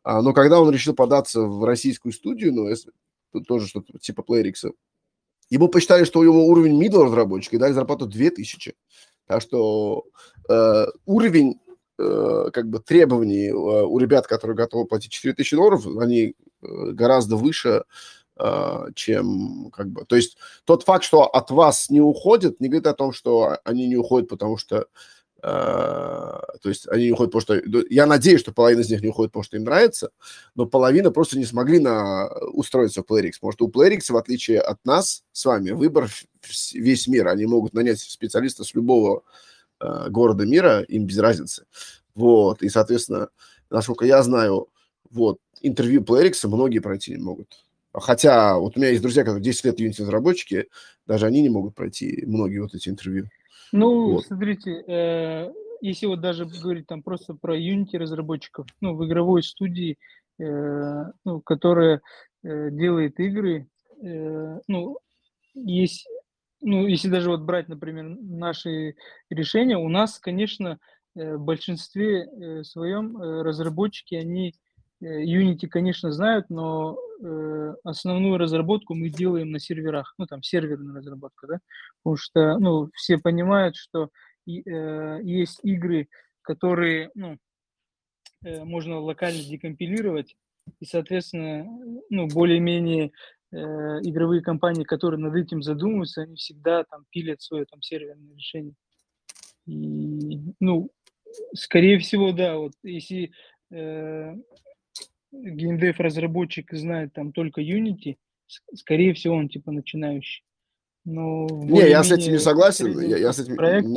[0.04, 2.92] но когда он решил податься в российскую студию, ну, если,
[3.46, 4.72] тоже что-то типа PlayRix,
[5.52, 8.74] Ему посчитали, что у него уровень middle разработчика и дали зарплату 2000.
[9.26, 10.04] Так что
[10.48, 11.60] э, уровень
[11.98, 17.36] э, как бы требований э, у ребят, которые готовы платить 4000 долларов, они э, гораздо
[17.36, 17.84] выше,
[18.94, 20.06] чем как бы...
[20.06, 23.86] То есть тот факт, что от вас не уходят, не говорит о том, что они
[23.86, 24.86] не уходят, потому что
[25.42, 27.85] то есть они не уходят, потому что...
[27.90, 30.11] Я надеюсь, что половина из них не уходит, потому что им нравится,
[30.55, 32.28] но половина просто не смогли на...
[32.52, 33.33] устроиться в PlayRix.
[33.40, 36.09] Потому что у PlayRix, в отличие от нас с вами, выбор
[36.72, 37.26] весь мир.
[37.26, 39.24] Они могут нанять специалиста с любого
[39.81, 41.66] э, города мира, им без разницы.
[42.14, 43.28] Вот, и, соответственно,
[43.68, 44.68] насколько я знаю,
[45.11, 47.64] вот, интервью PlayRix многие пройти не могут.
[47.92, 50.68] Хотя вот у меня есть друзья, которые 10 лет Unity разработчики,
[51.07, 53.28] даже они не могут пройти многие вот эти интервью.
[53.72, 54.26] Ну, вот.
[54.26, 59.98] смотрите, э, если вот даже говорить там просто про Unity разработчиков, ну, в игровой студии,
[60.38, 62.02] э, ну, которая
[62.44, 63.66] э, делает игры,
[64.02, 64.98] э, ну,
[65.54, 66.06] есть,
[66.61, 68.94] ну, если даже вот брать, например, наши
[69.30, 70.78] решения, у нас, конечно,
[71.16, 74.54] э, в большинстве э, своем э, разработчики, они
[75.02, 81.46] Unity, конечно, знают, но э, основную разработку мы делаем на серверах, ну, там, серверная разработка,
[81.46, 81.58] да,
[82.02, 84.11] потому что, ну, все понимают, что
[84.46, 86.08] и, э, есть игры,
[86.42, 87.38] которые, ну,
[88.44, 90.37] э, можно локально декомпилировать,
[90.80, 91.64] и, соответственно,
[92.11, 93.12] ну, более-менее
[93.52, 98.74] э, игровые компании, которые над этим задумываются, они всегда там пилят свое там серверное решение.
[99.66, 100.90] И, ну,
[101.54, 103.32] скорее всего, да, вот если
[103.70, 104.35] э,
[105.33, 108.16] геймдев разработчик знает там только Unity,
[108.75, 110.45] скорее всего, он типа начинающий.
[111.05, 113.01] Но не, я с этим не согласен.
[113.01, 113.90] Я, я, с этим не,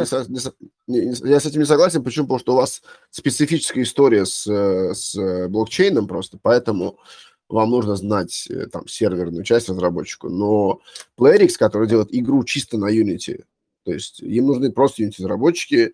[0.87, 2.03] не, не, я с этим не согласен.
[2.03, 2.25] Почему?
[2.25, 6.97] Потому что у вас специфическая история с, с блокчейном просто, поэтому
[7.47, 10.29] вам нужно знать э, там серверную часть разработчику.
[10.29, 10.81] Но
[11.19, 13.43] PlayRix, который делает игру чисто на Unity,
[13.83, 15.93] то есть им нужны просто Unity разработчики,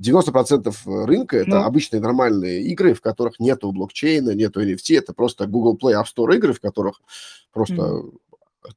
[0.00, 1.62] 90% рынка это ну.
[1.62, 6.34] обычные нормальные игры, в которых нету блокчейна, нету NFT, это просто Google Play App Store
[6.36, 7.00] игры, в которых
[7.52, 8.20] просто mm.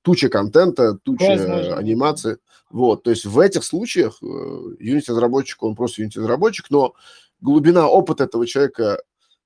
[0.01, 1.77] туча контента, туча Возможно.
[1.77, 2.37] анимации.
[2.69, 6.93] Вот, то есть в этих случаях э, Unity разработчик, он просто Unity разработчик, но
[7.39, 8.99] глубина опыта этого человека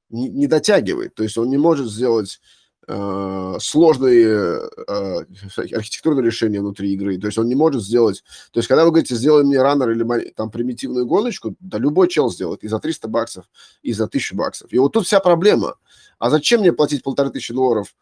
[0.09, 2.56] не, не дотягивает, то есть он не может сделать Э,
[2.89, 5.25] сложные э,
[5.73, 7.17] архитектурные решения внутри игры.
[7.17, 8.23] То есть он не может сделать...
[8.51, 12.31] То есть когда вы говорите, сделай мне раннер или там примитивную гоночку, да любой чел
[12.31, 13.45] сделает и за 300 баксов,
[13.81, 14.71] и за 1000 баксов.
[14.71, 15.75] И вот тут вся проблема.
[16.17, 17.93] А зачем мне платить полторы тысячи долларов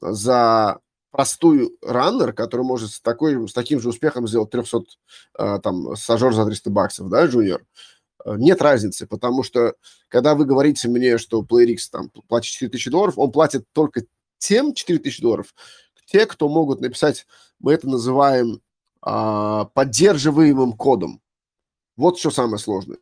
[0.00, 0.80] за
[1.12, 4.80] простую раннер, который может с, такой, с таким же успехом сделать 300,
[5.38, 7.64] э, там, стажер за 300 баксов, да, джуниор?
[8.26, 9.74] Нет разницы, потому что
[10.08, 14.02] когда вы говорите мне, что PlayRix там платит 4000 долларов, он платит только
[14.44, 15.54] тем 4000 долларов,
[16.06, 17.26] те, кто могут написать,
[17.58, 18.60] мы это называем
[19.00, 21.20] а, поддерживаемым кодом.
[21.96, 22.98] Вот что самое сложное.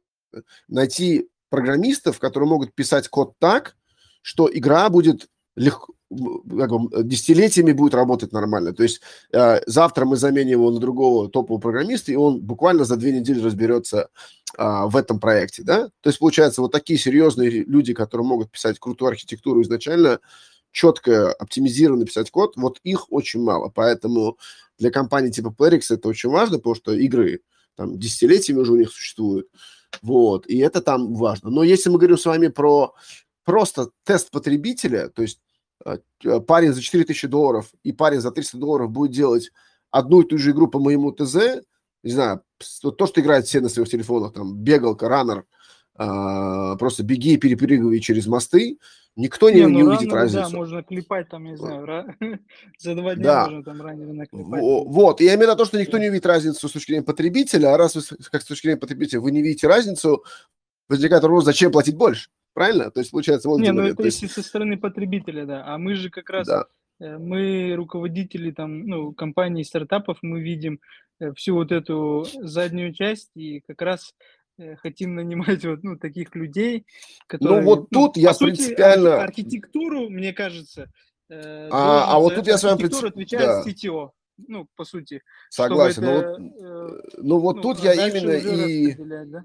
[0.69, 3.77] Найти программистов, которые могут писать код так,
[4.23, 8.73] что игра будет легко, как бы, десятилетиями будет работать нормально.
[8.73, 9.01] То есть
[9.33, 13.41] э, завтра мы заменим его на другого топового программиста, и он буквально за две недели
[13.41, 14.09] разберется
[14.57, 15.63] э, в этом проекте.
[15.63, 15.91] Да?
[16.01, 20.21] То есть, получается, вот такие серьезные люди, которые могут писать крутую архитектуру изначально,
[20.73, 23.69] четко оптимизированно писать код, вот их очень мало.
[23.69, 24.39] Поэтому
[24.79, 27.43] для компании типа Playrix это очень важно, потому что игры
[27.77, 29.49] там десятилетиями уже у них существуют.
[30.01, 31.51] Вот, и это там важно.
[31.51, 32.95] Но если мы говорим с вами про
[33.45, 35.41] просто тест потребителя, то есть
[35.85, 35.99] э,
[36.47, 39.51] парень за 4000 долларов и парень за 300 долларов будет делать
[39.91, 41.63] одну и ту же игру по моему ТЗ,
[42.03, 42.43] не знаю,
[42.81, 45.45] то, что играют все на своих телефонах, там, бегалка, раннер,
[45.99, 48.79] э, просто беги и перепрыгивай через мосты,
[49.15, 50.51] Никто не, не, ну, не увидит раннер, разницу.
[50.51, 52.17] Да, можно клепать там, не знаю,
[52.79, 53.45] за два дня да.
[53.45, 54.61] можно там раннеры наклепать.
[54.63, 57.75] Вот, я имею в виду то, что никто не увидит разницу с точки зрения потребителя,
[57.75, 60.25] а раз вы, как с точки зрения потребителя, вы не видите разницу,
[60.89, 62.91] возникает вопрос, зачем платить больше, правильно?
[62.91, 63.61] То есть, получается, вот...
[63.61, 66.47] Не, ну это если со стороны потребителя, да, а мы же как раз...
[66.47, 66.65] Да.
[66.99, 70.81] Э, мы, руководители там, ну, компаний, стартапов, мы видим
[71.21, 74.42] э, всю вот эту заднюю часть, и как раз Э,
[74.81, 77.61] хотим нанимать вот ну, таких людей, ну, которые...
[77.61, 79.23] Ну, вот тут ну, я сути, принципиально...
[79.23, 80.91] архитектуру, мне кажется,
[81.29, 82.79] э, а, а вот тут я с вами...
[82.79, 83.05] Принцип...
[83.05, 83.71] отвечает да.
[83.71, 84.11] CTO,
[84.49, 85.23] ну, по сути.
[85.51, 86.05] Согласен.
[86.05, 88.95] Ну, это, ну, вот, э, ну, вот ну, тут я именно и...
[89.31, 89.45] Да?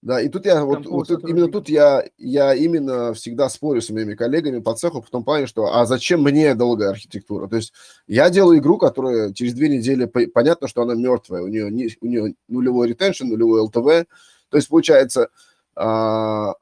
[0.00, 3.90] Да, и тут я, вот, вот тут, именно тут я, я именно всегда спорю с
[3.90, 7.48] моими коллегами по цеху в том плане, что а зачем мне долгая архитектура?
[7.48, 7.72] То есть
[8.06, 12.06] я делаю игру, которая через две недели, понятно, что она мертвая, у нее, не, у
[12.06, 14.08] нее нулевой ретеншн, нулевой ЛТВ,
[14.50, 15.28] то есть получается,
[15.76, 16.54] а,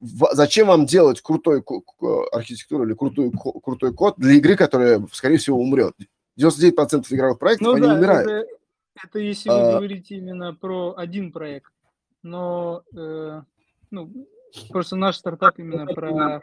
[0.00, 1.62] зачем вам делать крутой
[2.32, 5.94] архитектуру или крутой, крутой код для игры, которая, скорее всего, умрет?
[6.40, 8.30] 99% игровых проектов, Ну они да, умирают.
[8.30, 8.48] это,
[9.04, 9.72] это если вы А.
[9.72, 11.72] говорите именно про один проект.
[12.22, 13.42] Но э,
[13.90, 14.10] ну,
[14.70, 16.40] просто наш стартап именно про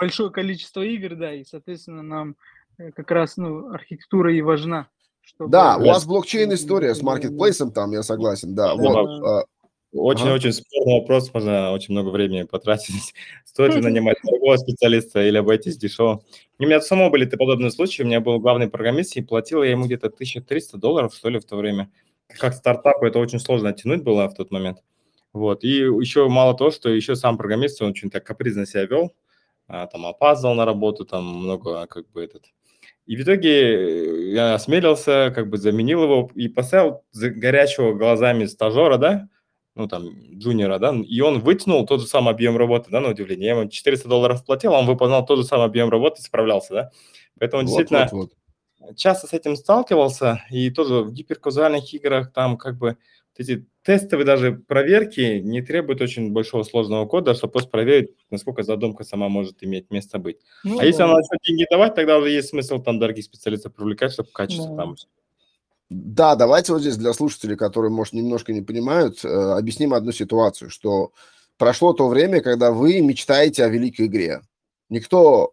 [0.00, 2.36] большое количество игр, да, и, соответственно, нам
[2.78, 4.88] э, как раз ну, архитектура и важна.
[5.20, 5.50] Чтобы...
[5.50, 5.86] Да, у Да.
[5.92, 8.74] вас блокчейн история с маркетплейсом там, я согласен, да.
[8.74, 9.46] Вот,
[9.94, 13.14] Очень-очень спорный вопрос, можно очень много времени потратить.
[13.44, 16.24] Стоит ли нанимать другого специалиста или обойтись дешево?
[16.58, 18.02] У меня самого были подобные случаи.
[18.02, 21.44] У меня был главный программист, и платил я ему где-то 1300 долларов, что ли, в
[21.44, 21.90] то время.
[22.26, 24.78] Как стартапу это очень сложно оттянуть было в тот момент.
[25.32, 25.62] Вот.
[25.62, 29.14] И еще мало того, что еще сам программист, он очень так капризно себя вел,
[29.68, 32.46] а, там опаздывал на работу, там много как бы этот...
[33.06, 39.28] И в итоге я осмелился, как бы заменил его и поставил горячего глазами стажера, да,
[39.74, 40.08] ну, там,
[40.38, 43.48] джуниора, да, и он вытянул тот же самый объем работы, да, на удивление.
[43.48, 46.74] Я ему 400 долларов платил, а он выполнял тот же самый объем работы и справлялся,
[46.74, 46.90] да.
[47.38, 48.32] Поэтому вот, действительно вот,
[48.78, 48.96] вот.
[48.96, 52.96] часто с этим сталкивался, и тоже в гиперказуальных играх там как бы
[53.36, 58.62] вот эти тестовые даже проверки не требуют очень большого сложного кода, чтобы просто проверить, насколько
[58.62, 60.38] задумка сама может иметь место быть.
[60.62, 61.04] Ну а если да.
[61.06, 64.76] она начнет деньги давать, тогда уже есть смысл там дорогих специалистов привлекать, чтобы качество Да.
[64.76, 64.96] там...
[65.90, 70.70] Да, давайте вот здесь для слушателей, которые, может, немножко не понимают, э, объясним одну ситуацию,
[70.70, 71.12] что
[71.58, 74.40] прошло то время, когда вы мечтаете о великой игре.
[74.88, 75.52] Никто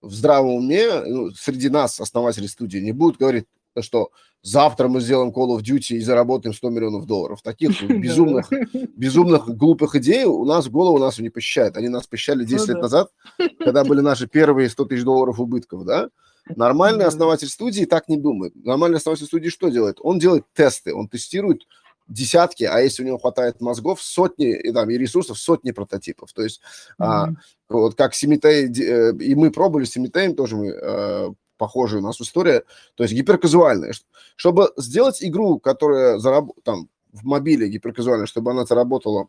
[0.00, 3.46] в здравом уме ну, среди нас, основателей студии, не будет говорить,
[3.80, 4.10] что
[4.42, 7.42] завтра мы сделаем Call of Duty и заработаем 100 миллионов долларов.
[7.42, 8.50] Таких безумных,
[8.96, 11.76] безумных глупых идей у нас в голову нас не посещает.
[11.76, 12.82] Они нас посещали 10 Ну лет да.
[12.82, 13.10] назад,
[13.58, 16.08] когда были наши первые 100 тысяч долларов убытков, да?
[16.56, 18.54] Нормальный основатель студии так не думает.
[18.56, 19.98] Нормальный основатель студии что делает?
[20.00, 21.66] Он делает тесты, он тестирует
[22.08, 26.32] десятки, а если у него хватает мозгов, сотни и, там, и ресурсов, сотни прототипов.
[26.32, 26.60] То есть
[26.98, 27.38] а, Мгм.
[27.68, 32.20] вот как Симитей, э, и мы пробовали с Симитеем, тоже мы, э, похожая у нас
[32.20, 32.64] история,
[32.96, 33.94] то есть гиперказуальная.
[34.34, 36.50] Чтобы сделать игру, которая зараб...
[36.64, 39.28] там, в мобиле гиперказуальная, чтобы она заработала,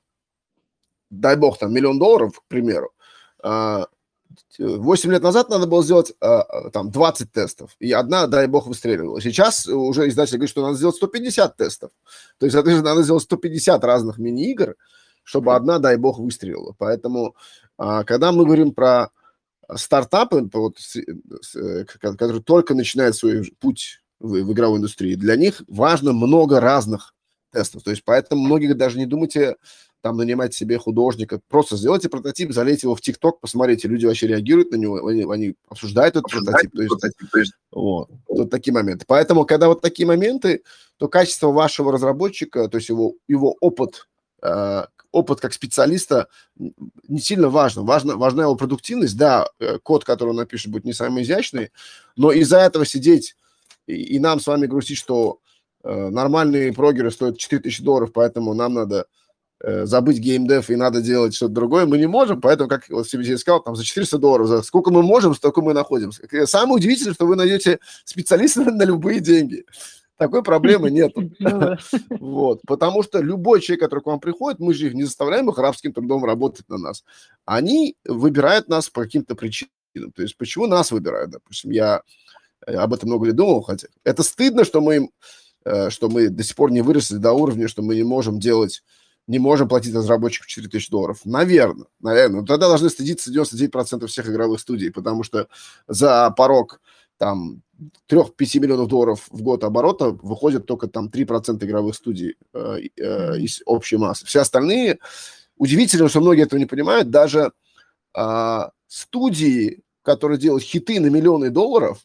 [1.10, 2.94] дай бог, там, миллион долларов, к примеру,
[3.44, 3.88] а,
[4.60, 8.68] 8 лет назад надо было сделать а, а, там 20 тестов, и одна, дай бог,
[8.68, 9.22] выстреливала.
[9.22, 11.92] Сейчас уже издатель говорит, что надо сделать 150 тестов.
[12.38, 14.76] То есть, соответственно, надо сделать 150 разных мини-игр,
[15.24, 16.76] чтобы одна, дай бог, выстрелила.
[16.78, 17.36] Поэтому,
[17.78, 19.12] а, когда мы говорим про
[19.76, 25.62] стартапы, вот, э, ко- которые только начинают свой путь в, в игровой индустрии, для них
[25.68, 27.14] важно много разных
[27.52, 27.84] тестов.
[27.84, 29.58] То есть поэтому многие даже не думайте
[30.02, 31.40] там нанимать себе художника.
[31.48, 35.56] Просто сделайте прототип, залейте его в ТикТок, посмотрите, люди вообще реагируют на него, они, они
[35.70, 36.72] обсуждают этот прототип.
[37.32, 39.06] То есть, вот, вот такие моменты.
[39.08, 40.64] Поэтому, когда вот такие моменты,
[40.98, 44.08] то качество вашего разработчика, то есть его, его опыт,
[44.42, 47.84] э, опыт как специалиста не сильно важно.
[47.84, 48.18] важно.
[48.18, 49.18] Важна его продуктивность.
[49.18, 51.72] Да, э, код, который он напишет, будет не самый изящный,
[52.16, 53.36] но из-за этого сидеть
[53.88, 55.40] и, и нам с вами грустить, что
[55.84, 59.06] э, нормальные прогеры стоят 4000 долларов, поэтому нам надо
[59.64, 63.62] забыть геймдев и надо делать что-то другое, мы не можем, поэтому, как вот CBC сказал,
[63.62, 66.12] там за 400 долларов, за сколько мы можем, столько мы находим.
[66.46, 69.66] Самое удивительное, что вы найдете специалиста на любые деньги.
[70.22, 71.14] Такой проблемы нет.
[71.40, 71.76] Ну.
[72.20, 75.58] Вот, потому что любой человек, который к вам приходит, мы же их не заставляем их
[75.58, 77.04] рабским трудом работать на нас.
[77.46, 79.72] Они выбирают нас по каким-то причинам.
[80.16, 82.04] То есть почему нас выбирают, допустим, я
[82.68, 85.10] э, об этом много лет думал, хотя это стыдно, что мы,
[85.66, 88.84] э, что мы до сих пор не выросли до уровня, что мы не можем делать,
[89.28, 91.20] не можем платить разработчикам 4000 долларов.
[91.26, 92.42] Наверное, наверное.
[92.42, 95.48] Но тогда должны стыдиться 99% всех игровых студий, потому что
[95.88, 96.82] за порог
[97.18, 97.62] там
[98.10, 103.62] 3-5 миллионов долларов в год оборота выходит только там 3% игровых студий э, э, из
[103.66, 104.26] общей массы.
[104.26, 105.00] Все остальные,
[105.56, 107.52] удивительно, что многие этого не понимают, даже
[108.18, 112.00] э, студии, которые делают хиты на миллионы долларов,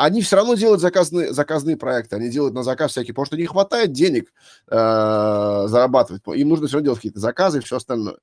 [0.00, 3.44] они все равно делают заказные, заказные проекты, они делают на заказ всякие, потому что не
[3.44, 4.32] хватает денег
[4.68, 8.16] э, зарабатывать, им нужно все равно делать какие-то заказы и все остальное.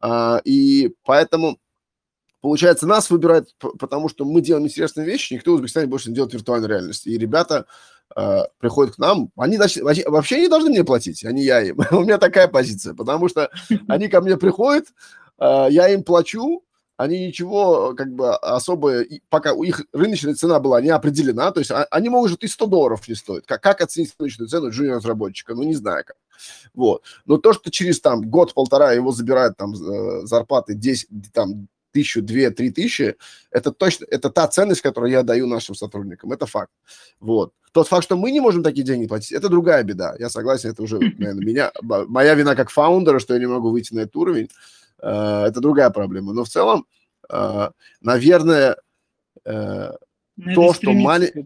[0.00, 1.58] Э, и поэтому
[2.42, 6.32] Получается, нас выбирают, потому что мы делаем интересные вещи, никто в Узбекистане больше не делает
[6.32, 7.04] виртуальную реальность.
[7.04, 7.66] И ребята
[8.14, 11.80] э, приходят к нам, они вообще, не должны мне платить, не я им.
[11.90, 13.50] У меня такая позиция, потому что
[13.88, 14.86] они ко мне приходят,
[15.40, 16.62] э, я им плачу,
[16.96, 21.70] они ничего как бы особо, пока у их рыночная цена была не определена, то есть
[21.70, 23.46] а, они могут и 100 долларов не стоить.
[23.46, 25.54] Как, как оценить рыночную цену джуниор-разработчика?
[25.54, 26.16] Ну, не знаю как.
[26.74, 27.02] Вот.
[27.26, 29.74] Но то, что через там год-полтора его забирают там
[30.26, 33.16] зарплаты 10, там, тысячу, две, три тысячи,
[33.50, 36.70] это точно, это та ценность, которую я даю нашим сотрудникам, это факт.
[37.20, 37.52] Вот.
[37.72, 40.14] Тот факт, что мы не можем такие деньги платить, это другая беда.
[40.18, 43.94] Я согласен, это уже, наверное, меня, моя вина как фаундера, что я не могу выйти
[43.94, 44.48] на этот уровень,
[44.98, 46.32] это другая проблема.
[46.32, 46.86] Но в целом,
[48.00, 48.76] наверное,
[49.44, 49.98] Надо
[50.54, 51.44] то, что маленький...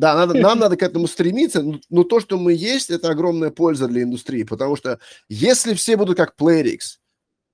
[0.00, 3.50] Да, надо, нам надо к этому стремиться, но, но то, что мы есть, это огромная
[3.50, 6.98] польза для индустрии, потому что если все будут как Playrix,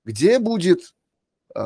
[0.05, 0.93] где будет
[1.53, 1.59] э,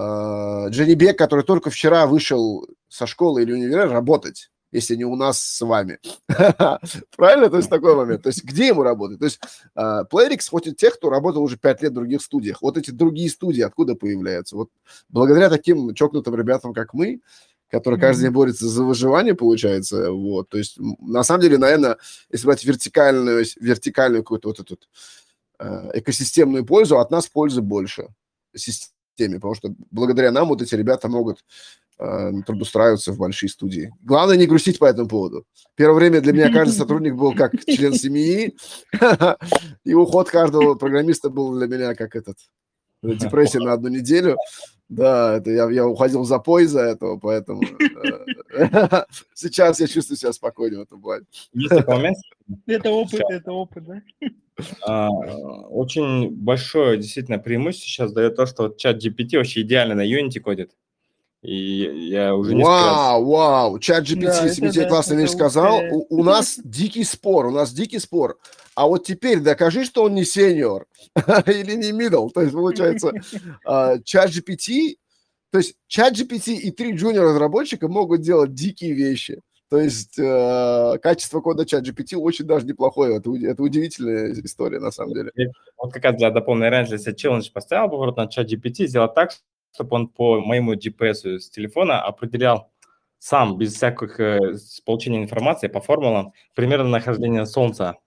[0.70, 4.51] Дженни Бек, который только вчера вышел со школы или универа, работать?
[4.72, 6.00] Если не у нас с вами.
[7.18, 7.50] Правильно?
[7.50, 8.24] То есть такой момент.
[8.24, 9.20] То есть где ему работать?
[9.20, 9.40] То есть
[9.76, 12.62] uh, Playrix хочет тех, кто работал уже пять лет в других студиях.
[12.62, 14.56] Вот эти другие студии откуда появляются?
[14.56, 14.70] Вот
[15.10, 17.22] благодаря таким чокнутым ребятам, как мы,
[17.70, 20.12] которые каждый день борются за выживание, получается.
[20.12, 20.50] Вот.
[20.50, 21.98] То есть на самом деле, наверное,
[22.30, 24.78] если брать вертикальную, вертикальную какую-то вот эту
[25.60, 28.08] uh, экосистемную пользу, от нас пользы больше
[28.56, 31.44] системе, потому что благодаря нам вот эти ребята могут
[32.02, 33.94] э, трудоустраиваться в большие студии.
[34.02, 35.46] Главное не грустить по этому поводу.
[35.76, 38.56] Первое время для меня каждый сотрудник был как член семьи,
[39.86, 42.38] и уход каждого программиста был для меня как этот
[43.02, 44.38] депрессия на одну неделю.
[44.90, 50.34] Да, это я, я уходил в запой из-за этого, поэтому э, сейчас я чувствую себя
[50.34, 51.26] спокойнее в этом плане.
[52.68, 54.02] Это опыт, это опыт, да?
[54.86, 60.42] А, очень большое действительно преимущество сейчас дает то, что чат GPT вообще идеально на Unity
[60.42, 60.72] кодит.
[61.42, 65.82] И я уже не Вау, вау, чат GPT, да, Симитей да, классная вещь сказал.
[65.92, 68.38] У, у нас дикий спор, у нас дикий спор.
[68.76, 70.86] А вот теперь докажи, что он не сеньор
[71.48, 72.30] или не middle.
[72.32, 73.12] То есть, получается,
[73.66, 74.98] а, чат GPT,
[75.52, 79.42] то есть чат GPT и три джуниор разработчика могут делать дикие вещи.
[79.72, 83.16] То есть э, качество кода чат GPT очень даже неплохое.
[83.18, 85.32] Это, это удивительная история, на самом деле.
[85.78, 89.32] Вот как раз для дополнения раньше, если челлендж поставил поворот на чат GPT, сделать так,
[89.74, 92.72] чтобы он по моему GPS с телефона определял
[93.20, 94.56] сам, без всяких э,
[94.86, 97.98] получения информации по формулам, примерно нахождение Солнца.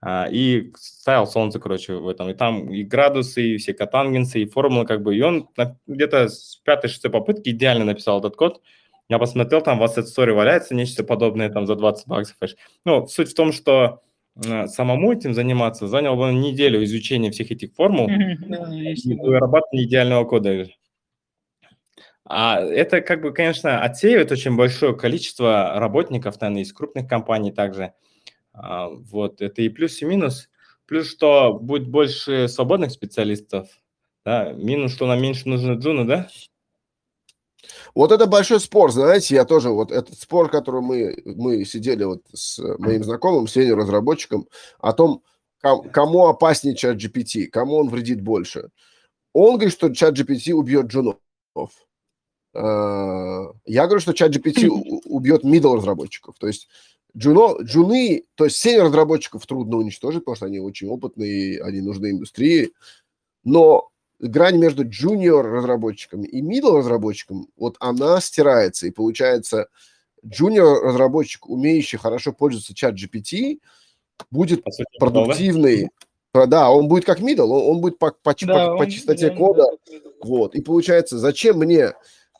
[0.00, 2.30] А, и ставил Солнце, короче, в этом.
[2.30, 5.16] И там и градусы, и все котангенсы, и формулы, как бы.
[5.16, 5.48] И он
[5.86, 8.62] где-то с пятой-шестой попытки идеально написал этот код–
[9.08, 12.36] я посмотрел, там в Asset Story валяется нечто подобное там за 20 баксов.
[12.84, 14.02] Ну, суть в том, что
[14.36, 20.66] э, самому этим заниматься занял бы неделю изучения всех этих формул и вырабатывания идеального кода.
[22.30, 27.94] А это, как бы, конечно, отсеивает очень большое количество работников, наверное, из крупных компаний также.
[28.52, 30.50] А, вот, это и плюс, и минус.
[30.84, 33.68] Плюс, что будет больше свободных специалистов,
[34.26, 36.28] да, минус, что нам меньше нужно джуна, да?
[37.94, 42.22] Вот это большой спор, знаете, я тоже, вот этот спор, который мы, мы сидели вот
[42.34, 44.48] с моим знакомым, сеньор-разработчиком,
[44.80, 45.22] о том,
[45.60, 48.68] кому опаснее чат GPT, кому он вредит больше.
[49.32, 51.16] Он говорит, что чат GPT убьет джунов.
[52.54, 54.68] А, я говорю, что чат GPT
[55.04, 56.36] убьет middle разработчиков.
[56.38, 56.68] То есть
[57.16, 62.10] джуно, джуны, то есть сеньор разработчиков трудно уничтожить, потому что они очень опытные, они нужны
[62.10, 62.72] индустрии.
[63.44, 63.90] Но
[64.20, 69.68] грань между junior разработчиками и middle разработчиком, вот она стирается, и получается
[70.24, 73.60] junior разработчик, умеющий хорошо пользоваться чат GPT,
[74.30, 75.90] будет сути, продуктивный.
[76.34, 76.46] Да?
[76.46, 79.30] да, он будет как middle, он, он будет по, по, да, по, он, по чистоте
[79.30, 79.66] он, кода.
[79.90, 79.98] Да.
[80.22, 80.54] Вот.
[80.54, 81.94] И получается, зачем мне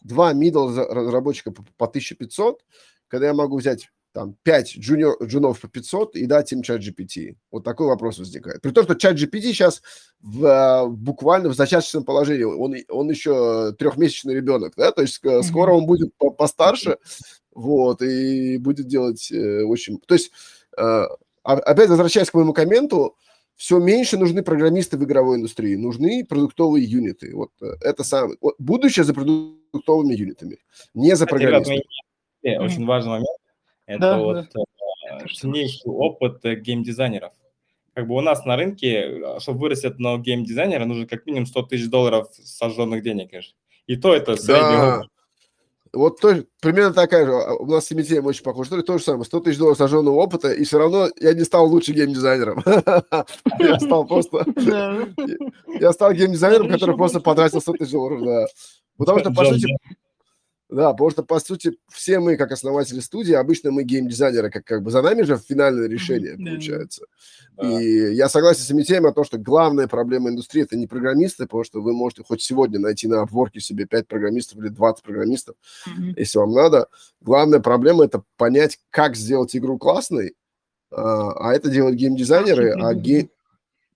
[0.08, 2.64] два middle разработчика по, по 1500,
[3.06, 7.36] когда я могу взять там 5 джуниор, джунов по 500 и дать им чат GPT?
[7.52, 8.60] Вот такой вопрос возникает.
[8.62, 9.82] При том, что чат GPT сейчас
[10.20, 15.42] в, а, буквально в зачаточном положении, он, он еще трехмесячный ребенок, да, то есть mm-hmm.
[15.42, 16.98] скоро он будет постарше,
[17.54, 19.98] вот, и будет делать э, очень...
[19.98, 20.30] То есть,
[20.76, 21.04] э,
[21.42, 23.16] опять возвращаясь к моему комменту,
[23.58, 27.34] все меньше нужны программисты в игровой индустрии, нужны продуктовые юниты.
[27.34, 28.38] Вот э, это самое...
[28.40, 30.58] Вот, будущее за продуктовыми юнитами,
[30.94, 31.82] не за программистами.
[32.44, 33.38] Очень важный момент
[33.88, 34.62] это да, вот да.
[35.10, 37.32] Э, ценнейший опыт э, геймдизайнеров.
[37.94, 41.88] Как бы у нас на рынке, чтобы вырасти одного геймдизайнера, нужно как минимум 100 тысяч
[41.88, 43.56] долларов сожженных денег, конечно.
[43.86, 44.98] И то это средний да.
[44.98, 45.10] опыт.
[45.92, 49.04] Вот то, примерно такая же, а, у нас с Семитеем очень похожа история, то же
[49.04, 52.62] самое, 100 тысяч долларов сожженного опыта, и все равно я не стал лучшим геймдизайнером.
[53.58, 54.44] Я стал просто...
[55.80, 58.46] Я стал геймдизайнером, который просто потратил 100 тысяч долларов, да.
[58.96, 59.66] Потому что, по сути,
[60.70, 64.82] да, потому что, по сути, все мы, как основатели студии, обычно мы геймдизайнеры, как, как
[64.82, 66.44] бы за нами же финальное решение mm-hmm.
[66.44, 67.06] получается.
[67.62, 71.64] И я согласен с этим о том, что главная проблема индустрии– это не программисты, потому
[71.64, 75.56] что вы можете хоть сегодня найти на обворке себе 5 программистов или 20 программистов,
[75.86, 76.14] mm-hmm.
[76.16, 76.88] если вам надо.
[77.22, 80.34] Главная проблема– это понять, как сделать игру классной,
[80.90, 83.30] а, а это делают геймдизайнеры, а ге...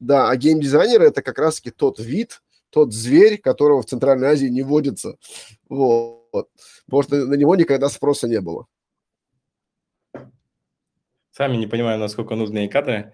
[0.00, 4.62] да, а геймдизайнеры– это как раз-таки тот вид, тот зверь, которого в Центральной Азии не
[4.62, 5.16] водится.
[5.68, 6.48] Вот вот.
[6.86, 8.66] Потому что на него никогда спроса не было.
[11.30, 13.12] Сами не понимаем, насколько нужны кадры.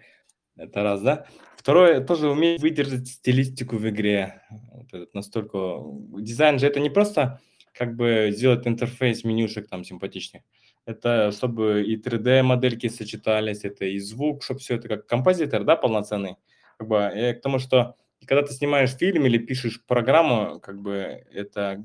[0.57, 1.27] Это раз, да?
[1.57, 4.43] Второе, тоже уметь выдержать стилистику в игре.
[4.73, 5.81] Вот этот настолько...
[6.21, 7.41] Дизайн же это не просто
[7.73, 10.43] как бы сделать интерфейс менюшек там симпатичный.
[10.85, 16.37] это чтобы и 3D-модельки сочетались, это и звук, чтобы все это как композитор, да, полноценный.
[16.77, 17.95] Как бы, э, к тому, что
[18.27, 21.85] когда ты снимаешь фильм или пишешь программу, как бы это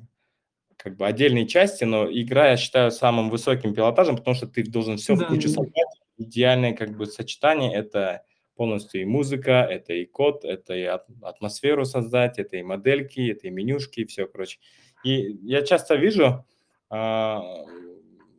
[0.83, 4.97] как бы отдельные части, но игра, я считаю, самым высоким пилотажем, потому что ты должен
[4.97, 5.53] все Да, в кучу да.
[5.53, 5.87] собрать.
[6.17, 8.25] Идеальное как бы сочетание– это
[8.55, 13.49] полностью и музыка, это и код, это и атмосферу создать, это и модельки, это и
[13.49, 14.59] менюшки, все, короче.
[15.05, 16.45] И я часто вижу,
[16.89, 17.41] а,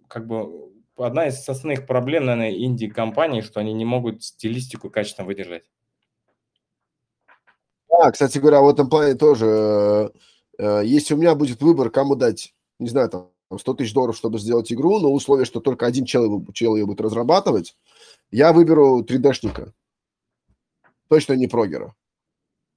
[0.06, 5.64] как бы одна из основных проблем, наверное, инди-компаний, что они не могут стилистику качественно выдержать.
[7.88, 10.08] Да, кстати говоря, в этом плане тоже, э,
[10.58, 14.72] если у меня будет выбор, кому дать, не знаю, там, 100 тысяч долларов, чтобы сделать
[14.72, 17.76] игру, но условие, что только один чел, его- чел ее будет разрабатывать,
[18.30, 19.72] я выберу 3D-шника.
[21.08, 21.94] Точно не прогера.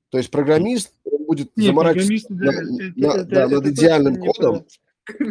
[0.10, 0.94] То есть программист
[1.28, 4.66] будет заморачиваться программисты, на- да, это- на- это- да, это над идеальным кодом,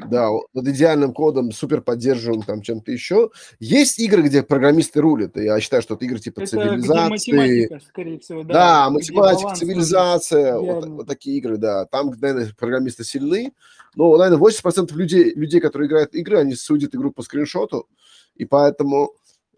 [0.09, 3.31] да, над идеальным кодом, супер поддерживаем там чем-то еще.
[3.59, 8.19] Есть игры, где программисты рулят, я считаю, что это игры типа Это цивилизации, математика, скорее
[8.19, 8.55] всего, да.
[8.55, 11.87] да, математика, баланс цивилизация, вот, вот такие игры, да.
[11.87, 13.53] Там, наверное, программисты сильны.
[13.95, 17.89] Но, наверное, 80% людей, людей, которые играют игры, они судят игру по скриншоту.
[18.35, 19.13] И поэтому,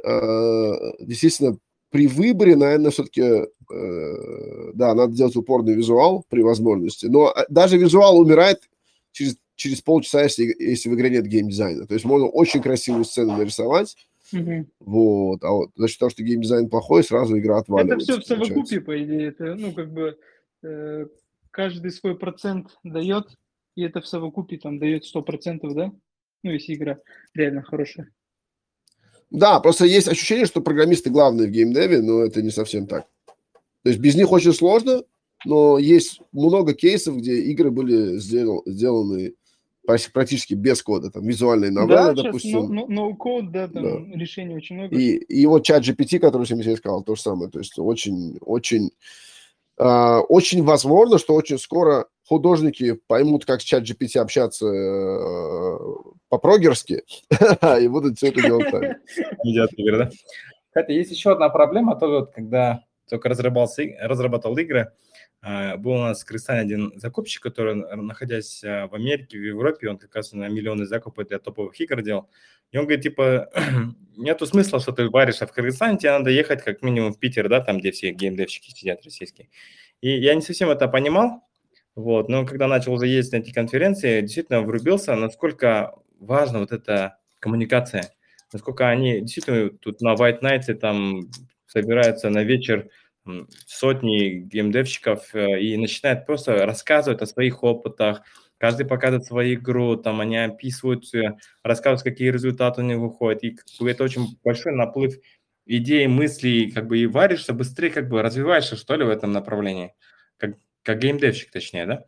[0.04, 1.58] э, действительно,
[1.90, 7.06] при выборе, наверное, все-таки, э, да, надо делать упорный визуал при возможности.
[7.06, 8.60] Но э, даже визуал умирает
[9.12, 11.86] через, через полчаса, если, если в игре нет геймдизайна.
[11.86, 13.96] То есть можно очень красивую сцену нарисовать,
[14.32, 14.68] Мгм.
[14.78, 18.20] вот, а вот за счет того, что геймдизайн плохой, сразу игра Это отваливается.
[18.20, 19.28] все в совокупе, по идее.
[19.28, 20.16] Это, ну, как бы
[20.62, 21.06] э,
[21.50, 23.26] каждый свой процент дает,
[23.74, 25.92] и это в совокупе там дает 100%, да?
[26.44, 26.98] Ну, если игра
[27.34, 28.10] реально хорошая.
[29.30, 33.06] Да, просто есть ощущение, что программисты главные в геймдеве, но это не совсем так.
[33.82, 35.02] То есть без них очень сложно,
[35.44, 39.34] но есть много кейсов, где игры были сделал- сделаны
[40.12, 41.10] практически без кода.
[41.10, 42.50] Там визуальные новеллы, да, допустим.
[42.50, 44.96] сейчас ноу-код, да, там решений очень много.
[44.96, 47.50] И, и вот чат GPT, который я сказал, то же самое.
[47.50, 48.90] То есть очень, очень,
[49.78, 55.78] а, очень возможно, что очень скоро художники поймут, как с чат GPT общаться э,
[56.28, 57.02] по-прогерски,
[57.80, 58.70] и будут все это делать
[59.98, 60.10] да?
[60.66, 64.92] Кстати, есть еще одна проблема, тоже вот когда только разрабатывал, игры,
[65.42, 69.98] был у нас в Кыргызстане один закупщик, который, находясь а, в Америке, в Европе, он
[69.98, 72.28] как раз на миллионы закупы для топовых игр делал.
[72.72, 73.50] И он говорит, типа,
[74.16, 77.48] нету смысла, что ты варишь, а в Кыргызстане тебе надо ехать как минимум в Питер,
[77.48, 79.48] да, там, где все геймдевщики сидят российские.
[80.00, 81.44] И я не совсем это понимал,
[81.94, 87.18] вот, но когда начал уже ездить на эти конференции, действительно врубился, насколько важна вот эта
[87.38, 88.12] коммуникация,
[88.52, 91.30] насколько они действительно тут на White Night там
[91.66, 92.88] собираются на вечер
[93.66, 98.22] сотни геймдевщиков э, и начинают просто рассказывать о своих опытах,
[98.58, 103.56] каждый показывает свою игру, там они описывают, э, рассказывают, какие результаты у них выходят, и
[103.86, 105.14] это очень большой наплыв
[105.66, 109.94] идей, мыслей, как бы и варишься быстрее, как бы развиваешься, что ли, в этом направлении,
[110.38, 112.04] как, как геймдевщик, точнее, да?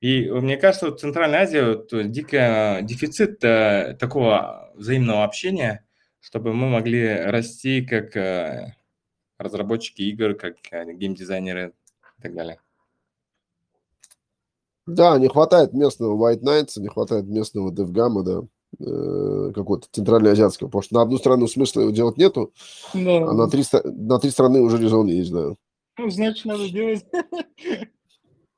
[0.00, 5.86] И э, мне кажется, вот Центральная Азия, вот, дико дефицит э, такого взаимного общения,
[6.20, 8.16] чтобы мы могли расти как
[9.42, 11.72] разработчики игр, как э, геймдизайнеры
[12.18, 12.60] и так далее.
[14.86, 18.42] Да, не хватает местного White Nights, не хватает местного DevGam, да,
[18.84, 22.52] э, какого-то центральноазиатского, потому что на одну страну смысла его делать нету,
[22.92, 23.16] Да.
[23.18, 25.54] а на три, на три страны уже резон есть, да.
[25.98, 27.04] Ну, значит, надо делать.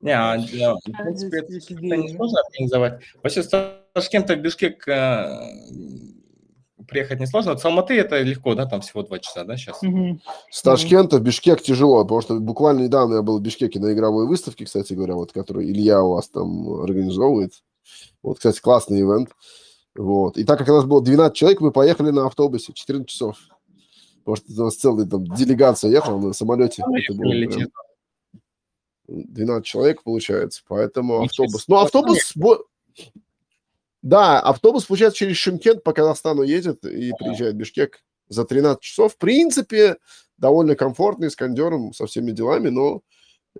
[0.01, 3.01] Не, а, да, в принципе, это не сложно организовать.
[3.23, 5.94] Вообще с Ташкента в Бишкек э,
[6.89, 7.53] приехать несложно.
[7.53, 9.81] От Алматы это легко, да, там всего два часа, да, сейчас?
[10.51, 14.27] С Ташкента в Бишкек тяжело, потому что буквально недавно я был в Бишкеке на игровой
[14.27, 17.53] выставке, кстати говоря, вот, которую Илья у вас там организовывает.
[18.23, 19.31] Вот, кстати, классный ивент.
[19.95, 20.39] Вот.
[20.39, 23.37] И так как у нас было 12 человек, мы поехали на автобусе 14 часов.
[24.25, 26.83] Потому что у нас целая там делегация ехала на самолете.
[26.83, 27.69] Это было прям через-
[29.07, 31.69] 12 человек получается, поэтому автобус.
[31.69, 32.33] Ну, автобус...
[32.35, 32.65] бо-
[34.05, 39.15] Да, автобус, получается, через Шимкент по Казахстану едет и приезжает в Бишкек за 13 часов.
[39.15, 39.97] В принципе,
[40.37, 43.01] довольно комфортный, с кондером, со всеми делами, но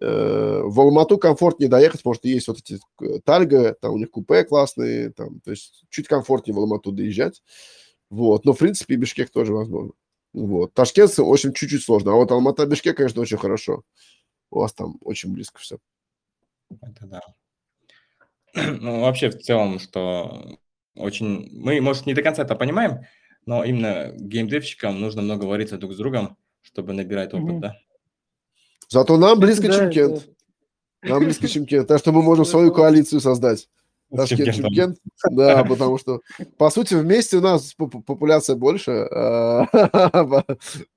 [0.03, 4.11] э, в Алмату комфортнее доехать, потому что есть вот эти э, тальга, там у них
[4.11, 7.43] купе классные, там, то есть чуть комфортнее в Алмату доезжать.
[8.11, 9.93] Вот, но, в принципе, Бишкек тоже возможно.
[10.35, 10.75] Вот.
[10.75, 12.13] Ташкент, в общем, чуть-чуть сложно.
[12.13, 13.83] А вот Алмата, Бишкек, конечно, очень хорошо.
[14.51, 15.79] У вас там очень близко все.
[16.83, 17.23] Это да.
[18.81, 20.59] Ну, вообще, в целом, что
[20.97, 21.49] очень...
[21.53, 23.01] Мы, может, не до конца это понимаем,
[23.47, 27.61] но именно геймдевщикам нужно много вариться друг с другом, чтобы набирать опыт, Мгм.
[27.61, 27.77] да?
[28.89, 30.29] Зато нам близко Да, Чимкент.
[31.03, 31.09] да.
[31.11, 31.89] Нам близко Чимкент.
[31.89, 33.69] Так что мы можем свою коалицию создать.
[34.15, 34.99] Ташкент, Шымкент.
[35.31, 36.21] Да, потому что,
[36.57, 39.67] по сути, вместе у нас поп- популяция больше а,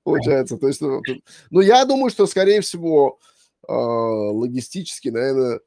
[0.04, 0.56] получается.
[0.58, 1.02] То есть, ну,
[1.50, 3.18] ну, я думаю, что, скорее всего,
[3.66, 5.60] а, логистически, наверное,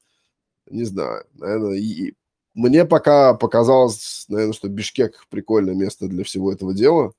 [0.72, 2.14] не знаю, наверное, и-
[2.54, 7.14] мне пока показалось, наверное, что Бишкек прикольное место для всего этого дела.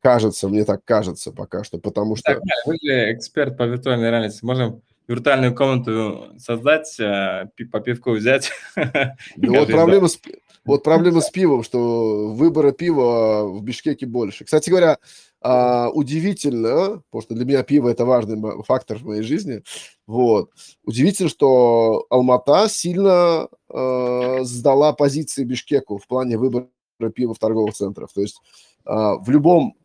[0.00, 2.34] Кажется, мне так кажется пока что, потому что...
[2.34, 4.44] Так, вы же эксперт по виртуальной реальности.
[4.44, 8.50] Можем виртуальную комнату создать, э, по пивку взять.
[9.36, 10.18] Ну, вот проблема, с,
[10.64, 14.44] вот проблема с пивом, что выбора пива в Бишкеке больше.
[14.44, 14.98] Кстати говоря,
[15.46, 19.62] а, удивительно, потому что для меня пиво это важный фактор в моей жизни.
[20.06, 20.50] Вот.
[20.84, 26.68] Удивительно, что Алмата сильно а, сдала позиции Бишкеку в плане выбора
[27.14, 28.10] пива в торговых центрах.
[28.14, 28.40] То есть
[28.86, 29.76] а, в любом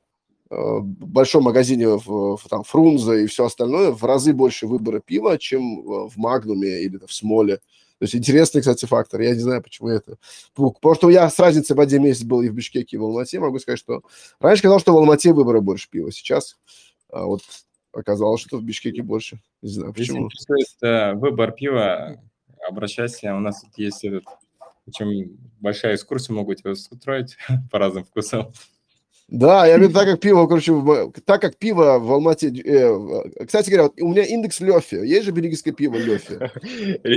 [0.50, 5.38] а, большом магазине в, в там Фрунзе и все остальное в разы больше выбора пива,
[5.38, 7.60] чем в Магнуме или в Смоле.
[8.00, 9.22] То есть интересный, кстати, фактор.
[9.22, 10.18] Я не знаю, почему это.
[10.56, 13.40] Потому что я с разницей в один месяц был и в Бишкеке, и в Алмате.
[13.40, 14.04] Могу сказать, что
[14.40, 16.12] раньше сказал, что в Алмате выбора больше пива.
[16.12, 16.58] Сейчас
[17.12, 17.42] а вот
[17.92, 19.40] оказалось, что в Бишкеке больше.
[19.62, 20.26] Не знаю, Если почему.
[20.26, 22.22] интересует э, выбор пива,
[22.68, 23.36] обращайся.
[23.36, 24.26] У нас тут есть этот,
[24.86, 27.38] причем большая экскурсия, могу тебе устроить
[27.72, 28.54] по разным вкусам.
[29.32, 32.48] Да, я виду, так как пиво, короче, в- так как пиво в Алмате...
[32.50, 34.96] э, кстати говоря, вот у меня индекс Лёфи.
[34.96, 36.34] Есть же бельгийское пиво Лёфи.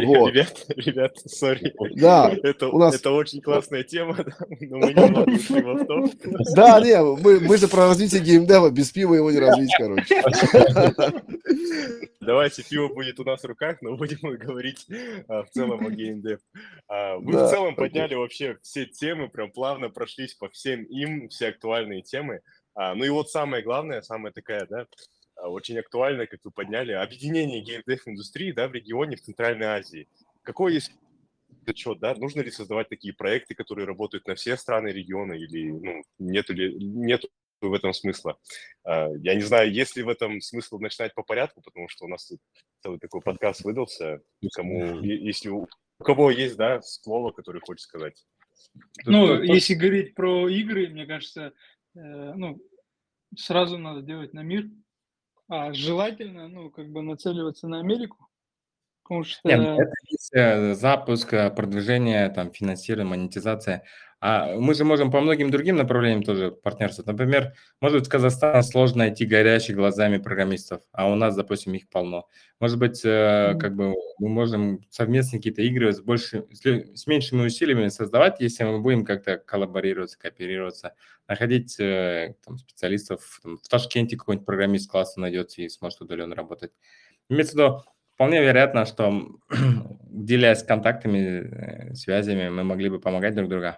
[0.07, 0.29] Вот.
[0.33, 1.73] Ребят, ребят, сори.
[1.97, 4.17] Да, Это, у нас- это очень классная тема,
[4.61, 6.11] но мы не можем.
[6.55, 10.23] Да, не, мы, мы же про развитие геймдева, без пива его не развить, короче.
[12.21, 14.87] Давайте, пиво будет у нас в руках, но будем говорить
[15.29, 16.39] а, в целом о геймдев.
[16.89, 21.29] А, Вы Да, в целом подняли вообще все темы, прям плавно прошлись по всем им,
[21.31, 22.41] все актуальные темы.
[22.75, 24.87] А, Ну и вот самое главное, самая такая, да,
[25.37, 30.09] а, очень актуальная, как вы подняли, объединение геймдев индустрии, да, в регионе в Центральной Азии.
[30.43, 30.93] Какой есть
[31.67, 36.03] отчет, да, нужно ли создавать такие проекты, которые работают на все страны региона, или ну,
[36.19, 37.25] нет ли нет
[37.61, 38.39] в этом смысла?
[38.85, 42.09] А, Я не знаю, есть ли в этом смысл начинать по порядку, потому что у
[42.09, 42.41] нас тут
[42.83, 44.21] целый такой подкаст выдался.
[44.55, 45.69] Кому, если у
[46.03, 48.25] кого есть, да, слово, которое хочет сказать.
[49.05, 51.53] Ну, Тут- тут- если говорить про игры, мне кажется, э,
[51.95, 52.59] ну,
[53.37, 54.69] сразу надо делать на мир,
[55.49, 58.29] а желательно, ну, как бы нацеливаться на Америку,
[59.03, 59.49] потому что...
[59.49, 63.85] Нет, ну, это есть э, запуск, э, продвижение, там, финансирование, монетизация.
[64.25, 67.09] А мы же можем по многим другим направлениям тоже партнерствовать.
[67.09, 71.89] Например, может быть, в Казахстане сложно найти горящих глазами программистов, а у нас, допустим, их
[71.89, 72.29] полно.
[72.61, 77.89] Может быть, э, как бы мы можем совместно какие-то игры с, больше, с, меньшими усилиями
[77.89, 80.95] создавать, если мы будем как-то коллаборироваться, кооперироваться,
[81.27, 83.41] находить э, там, специалистов.
[83.43, 86.71] Там, в Ташкенте какой-нибудь программист классно найдется и сможет удаленно работать.
[87.29, 87.83] Имеется в виду,
[88.15, 89.13] Вполне вероятно, что
[90.05, 93.73] делясь контактами, э, связями, мы могли бы помогать друг другу.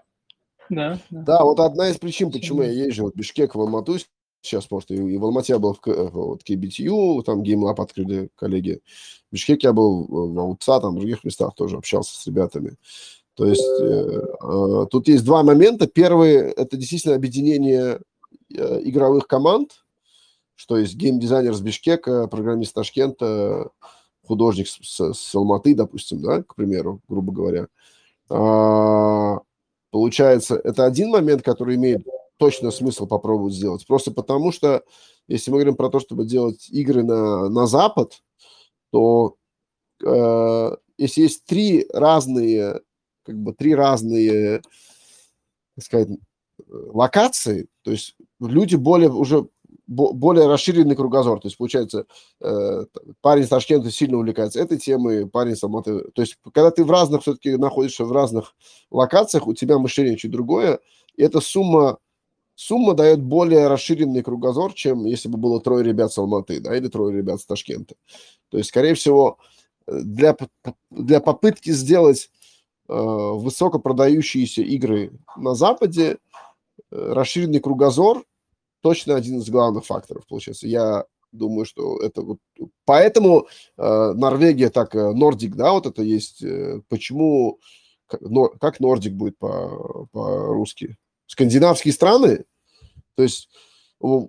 [0.70, 1.22] Да, да.
[1.22, 3.96] Да, вот одна из причин, почему я езжу в Бишкек, в Алмату
[4.40, 8.80] сейчас, что и в Алмате я был в, э, вот, KBTU, там GameLab открыли коллеги.
[9.30, 12.76] В Бишкеке я был в АУЦА, там в других местах тоже общался с ребятами.
[13.34, 15.86] То есть э, э, тут есть два момента.
[15.86, 18.00] Первый– это действительно объединение
[18.54, 19.84] э, игровых команд,
[20.54, 23.70] что есть геймдизайнер с Бишкека, программист Ташкента,
[24.24, 27.66] художник с, с- с Алматы, допустим, да, к примеру, грубо говоря.
[28.30, 29.38] А,
[29.95, 32.05] Получается, это один момент, который имеет
[32.36, 33.86] точно смысл попробовать сделать.
[33.86, 34.82] Просто потому что,
[35.28, 38.20] если мы говорим про то, чтобы делать игры на, на Запад,
[38.90, 39.36] то
[40.05, 42.80] э, если есть три разные,
[43.22, 44.62] как бы три разные,
[45.76, 49.47] так сказать, э, локации, то есть люди более уже
[49.87, 51.41] более расширенный кругозор.
[51.41, 52.07] То есть, получается,
[52.41, 52.87] э,
[53.20, 56.11] парень с Ташкента сильно увлекается этой темой, парень с Алматы.
[56.14, 58.55] То есть, когда ты в разных все-таки находишься в разных
[58.91, 60.80] локациях, у тебя мышление чуть другое,
[61.16, 61.99] и эта сумма,
[62.55, 66.89] сумма дает более расширенный кругозор, чем если бы было трое ребят с Алматы, да, или
[66.89, 67.95] трое ребят с Ташкента.
[68.51, 69.39] То есть, скорее всего,
[69.87, 70.37] э, для,
[70.91, 72.30] для попытки сделать
[72.89, 76.16] э, высокопродающиеся игры на Западе,
[76.91, 78.24] э, расширенный кругозор
[78.85, 80.68] точно один из главных факторов, получается.
[80.68, 82.39] Я думаю, что это вот...
[82.85, 84.95] Поэтому э, Норвегия так...
[84.95, 86.43] э, Нордик, да, вот это есть.
[86.43, 87.61] э, почему...
[88.07, 88.20] Как,
[88.61, 90.99] как Нордик будет по- по-русски?
[91.26, 92.45] Скандинавские страны?
[93.14, 93.49] То есть
[94.03, 94.26] э,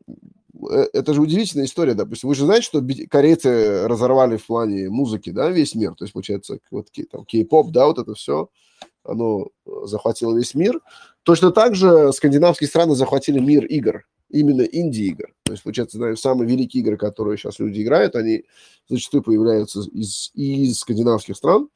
[0.93, 2.29] это же удивительная история, допустим.
[2.29, 5.95] Вы же знаете, что корейцы разорвали в плане музыки, да, весь мир.
[5.95, 8.47] То есть, получается, вот там кей-поп, да, вот это все,
[9.03, 10.79] оно э, захватило весь мир.
[11.23, 15.33] Точно так же скандинавские страны захватили мир игр, именно инди-игр.
[15.43, 18.43] То есть, получается, знаешь, самые великие игры, которые сейчас люди играют, они
[18.89, 21.69] зачастую появляются из, из скандинавских стран.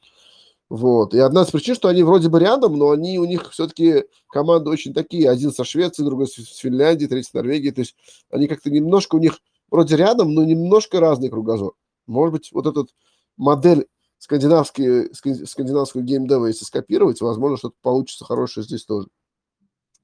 [0.70, 1.14] Вот.
[1.14, 4.70] И одна из причин, что они вроде бы рядом, но они у них все-таки команды
[4.70, 5.30] очень такие.
[5.30, 7.72] Один со Швеции, другой с Финляндии, третий с Норвегии.
[7.72, 7.96] То есть
[8.30, 9.40] они как-то немножко у них
[9.72, 11.74] вроде рядом, но немножко разный кругозор.
[12.06, 12.90] Может быть, вот этот
[13.38, 13.88] модель
[14.20, 15.14] скандинавский,
[15.46, 19.08] скандинавскую геймдева, если скопировать, возможно, что-то получится хорошее здесь тоже.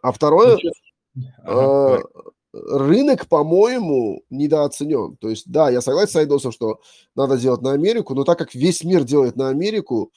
[0.01, 0.57] А второе,
[1.43, 2.03] ага,
[2.63, 5.17] рынок, по-моему, недооценен.
[5.17, 6.79] То есть, да, я согласен с Айдосом, что
[7.15, 10.11] надо делать на Америку, но так как весь мир делает на Америку,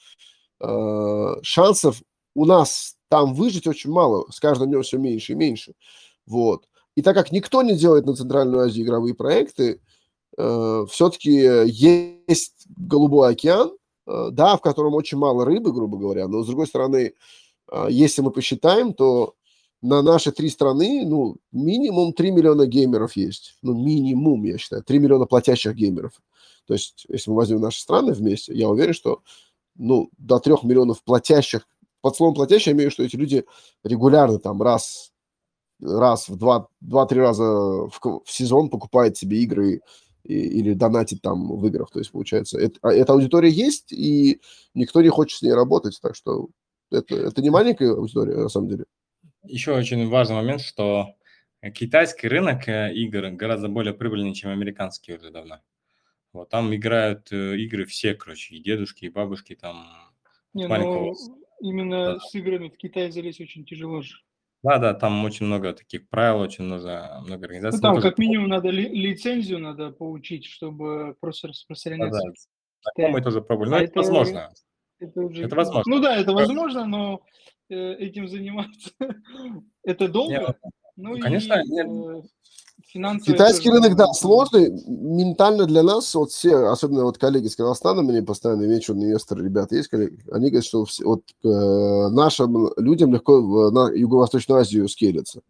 [0.59, 2.01] э, шансов
[2.35, 5.73] у нас там выжить очень мало, с каждым днем все меньше и меньше.
[6.25, 6.65] Вот.
[6.95, 9.81] И так как никто не делает на Центральную Азию игровые проекты,
[10.37, 11.31] э, все-таки
[11.65, 13.71] есть Голубой океан,
[14.07, 17.13] э, да, в котором очень мало рыбы, грубо говоря, но с другой стороны,
[17.71, 19.35] э, если мы посчитаем, то
[19.81, 23.55] на наши три страны, ну, минимум 3 миллиона геймеров есть.
[23.61, 26.21] Ну, минимум, я считаю, 3 миллиона платящих геймеров.
[26.65, 29.21] То есть, если мы возьмем наши страны вместе, я уверен, что,
[29.75, 31.67] ну, до 3 миллионов платящих,
[32.01, 33.45] под словом платящих я имею что эти люди
[33.83, 35.11] регулярно там раз,
[35.81, 39.81] раз в два, два-три раза в, в сезон покупают себе игры
[40.23, 41.89] и, или донатит там в играх.
[41.91, 44.41] То есть, получается, это, а эта аудитория есть, и
[44.73, 45.97] никто не хочет с ней работать.
[46.01, 46.49] Так что
[46.91, 48.85] это, это не маленькая аудитория, на самом деле.
[49.43, 51.15] Еще очень важный момент, что
[51.73, 55.61] китайский рынок э, игр гораздо более прибыльный, чем американский уже давно.
[56.33, 59.87] Вот там играют э, игры все, короче, и дедушки, и бабушки, там
[60.53, 61.15] Не, ну,
[61.61, 62.19] именно да.
[62.19, 64.15] с играми в Китай залезть очень тяжело же.
[64.61, 67.79] Да, да, там очень много таких правил, очень много, много организаций.
[67.81, 72.21] Ну, там как минимум надо ли, лицензию надо получить, чтобы просто распространяться.
[72.83, 73.07] Да, да.
[73.09, 74.53] Мы тоже пробовали, но а это, это возможно.
[74.99, 75.45] Это, уже...
[75.45, 75.95] это возможно.
[75.95, 77.21] Ну да, это возможно, но
[77.69, 78.91] этим заниматься.
[79.83, 80.33] Это долго.
[80.33, 80.57] Нет,
[80.95, 81.87] ну, ну конечно, и, нет.
[81.87, 82.21] Э,
[82.91, 84.71] Китайский рынок, да, сложный.
[84.87, 89.75] Ментально для нас, вот все, особенно вот коллеги с Казахстана, мне постоянно венчурные инвесторы, ребята
[89.75, 94.89] есть, коллеги, они говорят, что все, вот э, нашим людям легко в, на Юго-Восточную Азию
[94.89, 95.41] скелиться.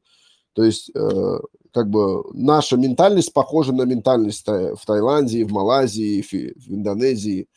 [0.53, 1.39] То есть, э,
[1.71, 7.47] как бы, наша ментальность похожа на ментальность в Таиланде, в Малайзии, в, в Индонезии.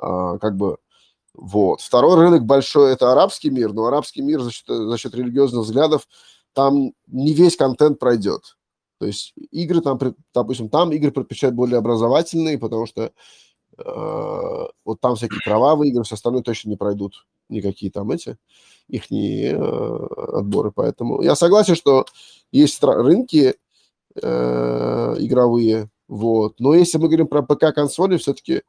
[0.00, 0.78] Э, как бы,
[1.40, 1.80] вот.
[1.80, 6.08] Второй рынок большой– это арабский мир, но арабский мир за счет, за счет религиозных взглядов,
[6.52, 8.56] там не весь контент пройдет.
[8.98, 10.00] То есть игры там,
[10.34, 13.12] допустим, там игры предпочитают более образовательные, потому что
[13.78, 18.36] э, вот там всякие кровавые игры, все остальное точно не пройдут никакие там эти
[18.88, 20.72] их э, отборы.
[20.72, 22.04] Поэтому я согласен, что
[22.50, 23.54] есть рынки
[24.20, 26.58] э, игровые, вот.
[26.58, 28.62] Но если мы говорим про ПК-консоли, все-таки,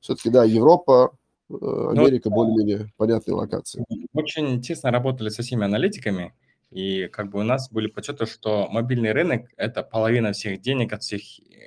[0.00, 1.12] все-таки, да, Европа,
[1.48, 3.84] Америка ну, более-менее понятные локации.
[4.12, 6.34] Очень тесно работали со всеми аналитиками,
[6.70, 11.02] и как бы у нас были подсчеты, что мобильный рынок– это половина всех денег от
[11.02, 11.22] всех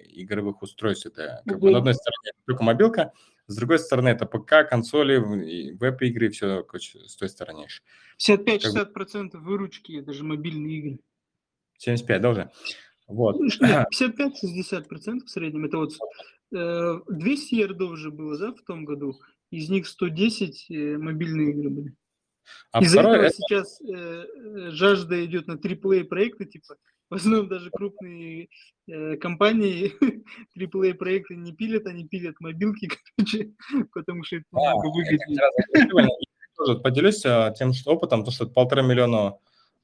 [0.09, 1.05] игровых устройств.
[1.05, 3.13] Это как бы на одной стороне только мобилка,
[3.47, 7.67] с другой стороны это ПК, консоли, веб-игры, все короче, с той стороны.
[8.19, 9.41] 55-60% как...
[9.41, 10.99] выручки– это же мобильные игры.
[11.77, 12.51] 75, да уже?
[13.07, 13.37] Вот.
[13.39, 15.65] 55-60% в среднем.
[15.65, 15.93] Это вот
[16.51, 19.17] 200 э, ярдов же было, да, в том году
[19.51, 21.95] из них 110 э, мобильные игры были.
[22.71, 23.35] А Из-за этого это...
[23.35, 26.75] сейчас э, э жажда идет на AAA проекты, типа,
[27.09, 28.49] в основном даже крупные
[28.87, 29.93] э, компании
[30.57, 33.51] AAA проекты не пилят, они пилят мобилки, короче,
[33.93, 35.39] потому что это а, выгоднее.
[36.83, 39.37] Поделюсь а, тем что опытом, то, что полтора миллиона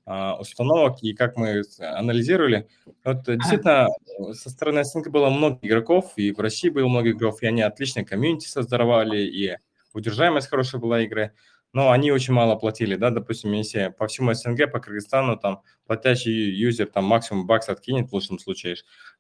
[0.06, 2.68] установок и как мы анализировали.
[3.06, 3.88] Вот э, действительно
[4.34, 8.04] со стороны СНГ было много игроков, и в России было много игроков, и они отлично
[8.04, 9.58] комьюнити создавали, и
[9.93, 11.32] удержаемость хорошая была игры,
[11.72, 16.51] но они очень мало платили, да, допустим, если по всему СНГ, по Кыргызстану, там, платящий
[16.51, 18.76] юзер, там, максимум бакс откинет в лучшем случае,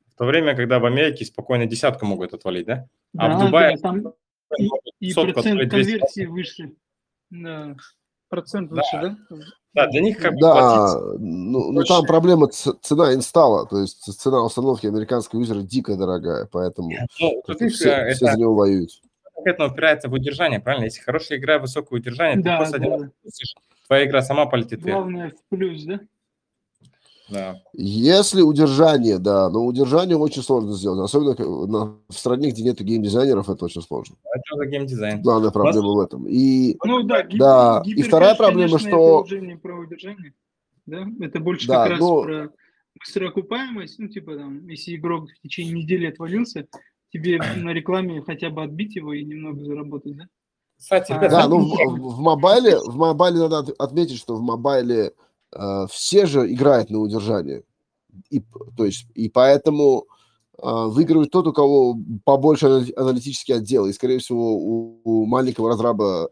[0.07, 2.87] в то время, когда в Америке спокойно десятку могут отвалить, да?
[3.17, 3.77] А да, в Дубае...
[3.77, 4.13] Да, там
[4.57, 4.69] и,
[4.99, 6.75] и процент конверсии выше.
[7.31, 7.75] Да.
[8.29, 9.17] Процент выше, да?
[9.29, 9.37] да?
[9.73, 14.43] Да, для них как бы Да, ну, ну там проблема цена инсталла, то есть цена
[14.43, 18.91] установки американского юзера дико дорогая, поэтому ну, все, это, все за него воюют.
[19.45, 20.85] Это упирается в удержание, правильно?
[20.85, 22.85] Если хорошая игра, высокое удержание, да, ты просто да.
[22.85, 23.11] один
[23.87, 24.81] твоя игра сама полетит.
[24.81, 25.99] Главное в плюс, да?
[27.29, 27.61] Да.
[27.73, 33.49] Если удержание, да, но удержание очень сложно сделать, особенно на, в стране, где нет геймдизайнеров,
[33.49, 34.17] это очень сложно.
[34.25, 35.21] Это за геймдизайн.
[35.21, 35.95] Главная проблема Вас...
[35.95, 36.27] в этом.
[36.27, 37.81] И, ну да, гипер, да.
[37.85, 39.23] Гипер, и вторая проблема, конечно, что...
[39.25, 40.33] Это уже не про удержание,
[40.85, 41.05] да?
[41.21, 42.23] Это больше да, как но...
[42.23, 42.53] раз про
[42.99, 46.67] быстрокупаемость, ну типа там, если игрок в течение недели отвалился,
[47.11, 50.25] тебе на рекламе хотя бы отбить его и немного заработать, да?
[50.77, 55.13] Кстати, ребята, да, ну в, в мобайле, в мобайле надо отметить, что в мобайле
[55.91, 57.63] все же играют на удержание.
[58.29, 58.41] И,
[58.77, 60.05] то есть, и поэтому
[60.57, 63.85] э, выигрывает тот, у кого побольше аналитический отдел.
[63.87, 66.29] И, скорее всего, у, у маленького разраба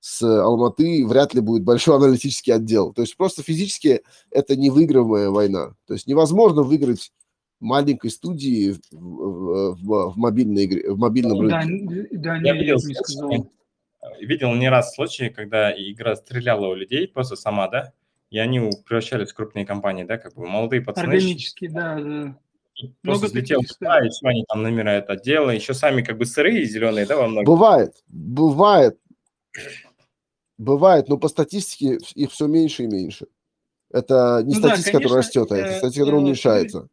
[0.00, 2.92] с Алматы вряд ли будет большой аналитический отдел.
[2.92, 5.74] То есть просто физически это невыигрываемая война.
[5.86, 7.12] То есть невозможно выиграть
[7.60, 11.94] маленькой студии в, в, в, в мобильной игре, в мобильном Ну, Да, рынке.
[11.94, 13.30] н- да, Я не, видел не сказал.
[13.32, 17.92] э, видел не раз случаи, когда игра стреляла у людей просто сама, да,
[18.30, 22.36] и они превращались в крупные компании, да, как бы молодые пацаны Органически, да, да.
[23.02, 26.24] просто Много взлетел таких туда, и все, они там набирают отделы, еще сами как бы
[26.24, 27.46] сырые зеленые, да, во многих.
[27.48, 28.98] Бывает, бывает,
[30.58, 33.26] бывает, но по статистике их все меньше и меньше.
[33.92, 36.88] Это не Ну да, статистика, которая конечно, растет, а это статистика, которая э, уменьшается.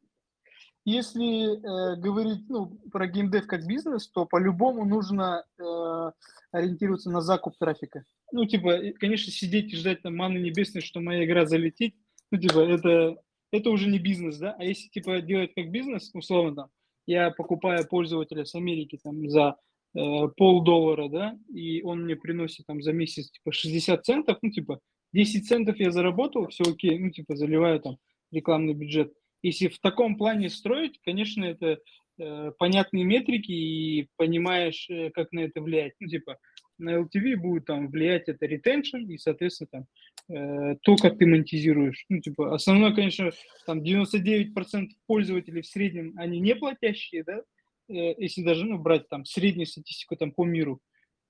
[0.87, 6.11] Если э, говорить ну, про геймдев как бизнес, то по-любому нужно э,
[6.53, 8.05] ориентироваться на закуп трафика.
[8.31, 11.93] Ну, типа, конечно, сидеть и ждать там маны небесной, что моя игра залетит,
[12.31, 13.17] ну, типа, это,
[13.51, 14.55] это уже не бизнес, да?
[14.57, 16.69] А если, типа, делать как бизнес, условно, там,
[17.05, 19.57] я покупаю пользователя с Америки там за
[19.93, 19.99] э,
[20.37, 24.79] полдоллара, да, и он мне приносит там за месяц, типа, 60 центов, ну, типа,
[25.11, 27.97] 10 центов я заработал, все окей, ну, типа, заливаю там
[28.31, 29.11] рекламный бюджет.
[29.41, 31.79] Если в таком плане строить, конечно, это
[32.19, 35.93] э, понятные метрики и понимаешь, э, как на это влиять.
[35.99, 36.37] Ну, типа,
[36.77, 39.85] на LTV будет там влиять это retention и, соответственно, там,
[40.29, 42.05] э, то, как ты монетизируешь.
[42.09, 43.31] Ну, типа, основное, конечно,
[43.65, 47.41] там 99% пользователей в среднем, они не платящие, да,
[47.89, 50.81] э, если даже, ну, брать там среднюю статистику там по миру.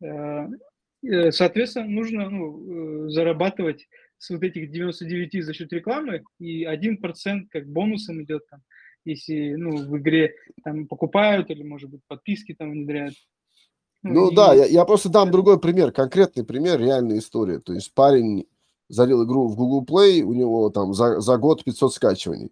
[0.01, 0.47] Э,
[1.03, 3.88] э, соответственно, нужно, ну, э, зарабатывать
[4.18, 8.61] с вот этих 99 за счет рекламы, и 1% как бонусом идет там,
[9.05, 13.15] если ну, в игре там покупают или, может быть, подписки там внедряют.
[14.03, 17.59] Ну и- да, я, я просто дам другой пример, конкретный пример, реальная история.
[17.59, 18.45] То есть парень
[18.89, 22.51] залил игру в Google Play, у него там за, за год 500 скачиваний.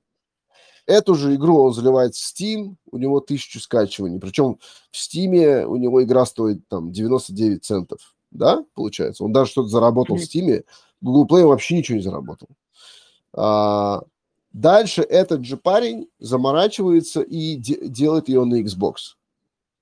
[0.88, 4.20] Эту же игру он заливает в Steam, у него 1000 скачиваний.
[4.20, 4.60] Причем
[4.92, 8.16] в Steam у него игра стоит там 99 центов.
[8.32, 9.24] Да, получается?
[9.24, 10.20] Он даже что-то заработал в.
[10.20, 10.64] Steam,
[11.06, 12.48] Google Play вообще ничего не заработал.
[13.34, 14.02] А,
[14.52, 19.16] дальше этот же парень заморачивается и де- делает ее на Xbox.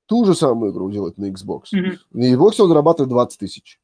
[0.06, 1.64] Ту же самую игру делает на Xbox.
[1.72, 1.98] Мгм.
[2.12, 3.80] На Xbox он зарабатывает 20 тысяч.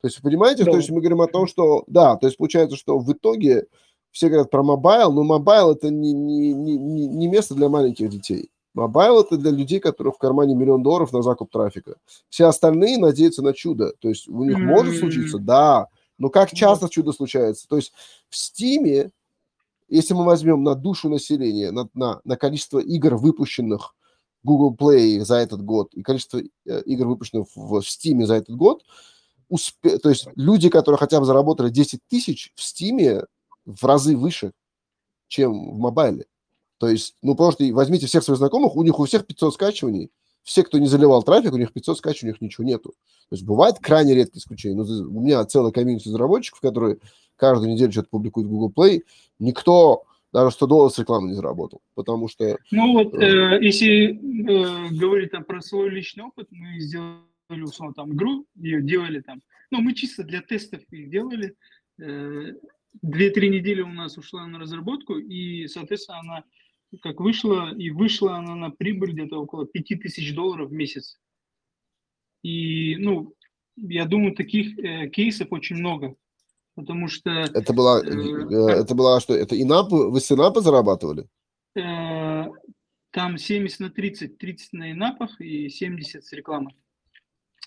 [0.00, 0.72] То есть, вы понимаете, Да.
[0.72, 3.66] то есть мы говорим о том, что, да, то есть получается, что в итоге
[4.10, 8.50] все говорят про mobile, но mobile это не, не, не, не место для маленьких детей.
[8.74, 11.94] Mobile это для людей, которых в кармане миллион долларов на закуп трафика.
[12.28, 13.92] Все остальные надеются на чудо.
[13.98, 15.00] То есть у них может М.
[15.00, 15.88] случиться, да,
[16.18, 16.56] но как Да.
[16.56, 17.66] часто чудо случается?
[17.68, 17.92] То есть
[18.28, 19.10] в Стиме,
[19.88, 23.94] если мы возьмем на душу населения, на, на, на количество игр, выпущенных
[24.42, 28.84] Google Play за этот год, и количество э, игр, выпущенных в Steam за этот год,
[29.50, 33.24] успе- то есть люди, которые хотя бы заработали 10 тысяч, в Steam
[33.64, 34.52] в разы выше,
[35.28, 36.26] чем в мобайле.
[36.78, 40.10] То есть, ну, что возьмите всех своих знакомых, у них у всех 500 скачиваний,
[40.42, 42.90] все, кто не заливал трафик, у них 500 скачиваний, у них ничего нету.
[43.28, 44.76] То есть бывает крайне редкие исключения.
[44.76, 46.98] Но за- у меня целая комьюнити разработчиков, которые
[47.36, 49.02] каждую неделю что-то публикуют в Google Play.
[49.38, 54.88] Никто даже 100 долларов с рекламы не заработал, потому что Ну вот, э, если э,
[54.90, 59.80] говорить там про свой личный опыт, мы сделали, условно, там игру, ее делали там, ну,
[59.80, 61.54] мы чисто для тестов их делали,
[62.00, 62.52] Э,
[63.02, 66.44] две-три недели у нас ушла на разработку, и, соответственно, она
[67.02, 71.18] как вышла, и вышла она на прибыль где-то около 5000 долларов в месяц.
[72.42, 73.34] И, ну,
[73.76, 76.16] я думаю, таких э, кейсов очень много,
[76.74, 81.26] потому что это была, Э, э, это была что, это инапы, вы с инапа зарабатывали?
[81.76, 82.44] Э,
[83.10, 86.74] там 70 на 30, 30 на инапах и 70 с рекламой.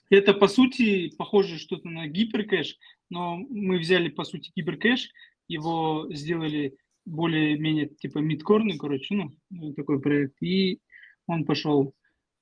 [0.09, 2.77] Это, по сути, похоже что-то на гиперкэш,
[3.09, 5.09] но мы взяли, по сути, гиперкэш,
[5.47, 6.75] его сделали
[7.05, 9.15] более-менее типа мидкорный, короче,
[9.49, 10.79] ну, такой проект, и
[11.27, 11.93] он пошел.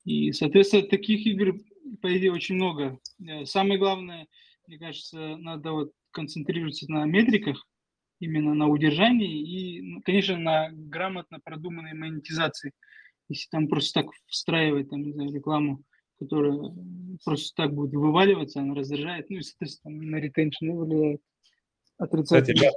[0.05, 1.57] И, соответственно, таких игр,
[2.01, 2.99] по идее, очень много.
[3.25, 4.27] Э, Самое главное,
[4.67, 7.65] мне кажется, надо вот концентрироваться на метриках,
[8.19, 12.73] именно на удержании и, ну, конечно, на грамотно продуманной монетизации.
[13.29, 15.83] Если там просто так встраивать там, не знаю, рекламу,
[16.19, 16.59] которая
[17.23, 21.21] просто так будет вываливаться, она раздражает, ну и, соответственно, на ретеншн влияет
[21.95, 22.59] Кстати, отрицательно.
[22.59, 22.73] ребят,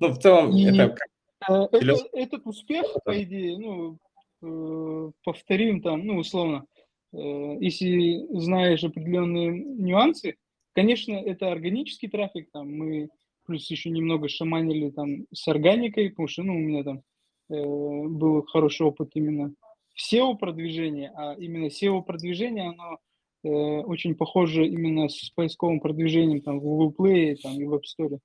[0.00, 1.08] ну, в целом, И- это как-
[1.48, 3.98] А, это- Философ- этот успех, по идее, ну,
[4.42, 6.64] э, повторим там, ну, условно,
[7.12, 7.18] э,
[7.60, 10.36] если знаешь определенные нюансы,
[10.74, 13.08] конечно, это органический трафик, там, мы
[13.46, 17.02] плюс еще немного шаманили там с органикой, потому что, ну, у меня там
[17.48, 19.52] э, был хороший опыт именно
[19.94, 22.98] в SEO-продвижении, а именно SEO-продвижение, оно
[23.44, 23.48] э,
[23.82, 28.18] очень похоже именно с поисковым продвижением там в Google Play там, и в App Store.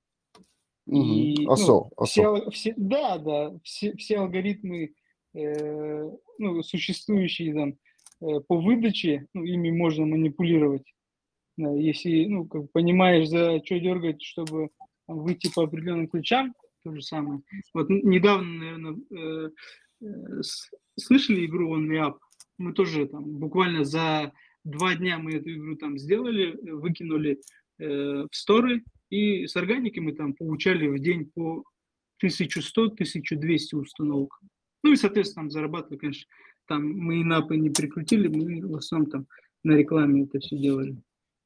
[0.86, 2.22] И, ну, Осо, все, осо.
[2.24, 4.94] ал- все- да, да, все, все алгоритмы,
[5.34, 7.74] э, ну, существующие там
[8.20, 10.92] э, по выдаче, ну, ими можно манипулировать.
[11.56, 14.70] Да, если, ну, как понимаешь, за что дергать, чтобы
[15.06, 17.42] там, выйти по определенным ключам, то же самое.
[17.74, 19.50] Вот недавно, наверное, э,
[20.02, 20.42] э,
[20.96, 22.18] слышали игру On Me Up?
[22.58, 24.32] Мы тоже там буквально за
[24.64, 27.40] два дня мы эту игру там сделали, выкинули
[27.78, 31.64] э, в сторы, и с органики мы там получали в день по
[32.24, 34.40] 1100-1200 установок.
[34.82, 36.26] Ну и, соответственно, там зарабатывали, конечно,
[36.66, 39.26] там мы и напы не прикрутили, мы в основном там
[39.64, 40.96] на рекламе это все делали.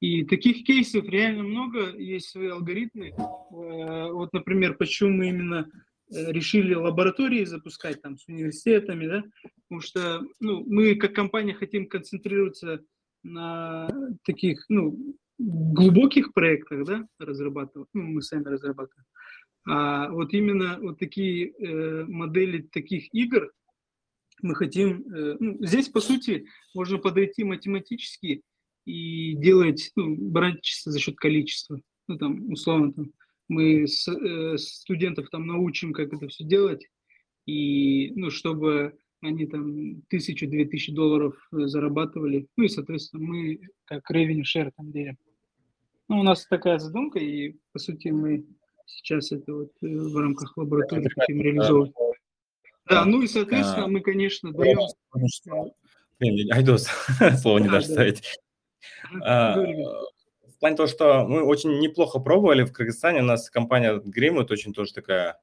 [0.00, 3.08] И таких кейсов реально много, есть свои алгоритмы.
[3.08, 5.68] Э, Вот, например, почему мы именно
[6.08, 9.24] э, решили лаборатории запускать там с университетами, да,
[9.68, 12.80] потому что ну, мы как компания хотим концентрироваться
[13.24, 13.88] на
[14.24, 19.06] таких, ну, глубоких проектах, да, разрабатывать, ну, мы сами разрабатываем.
[19.68, 23.50] А вот именно вот такие э, модели таких игр
[24.42, 28.42] мы хотим, э, ну, здесь, по сути, можно подойти математически
[28.84, 31.80] и делать, ну, брать чисто за счет количества.
[32.06, 33.12] Ну, там, условно, там,
[33.48, 36.86] мы с, э, студентов там научим, как это все делать,
[37.46, 43.60] и, ну, чтобы они там тысячу, две тысячи долларов э, зарабатывали, ну, и, соответственно, мы
[43.84, 45.18] как revenue share там делим.
[46.08, 48.46] Ну, у нас такая задумка, и, по сути, мы
[48.86, 51.92] сейчас это вот э, в рамках лаборатории хотим реализовывать.
[52.88, 54.78] Да, ну и, соответственно, мы, конечно, даем...
[56.18, 56.88] Блин, Айдос,
[57.40, 57.92] слово не Да, дашь да.
[57.92, 58.22] ставить.
[59.22, 59.56] А.
[59.56, 64.72] В плане того, что мы очень неплохо пробовали в Кыргызстане, у нас компания Гримут очень
[64.72, 65.38] тоже такая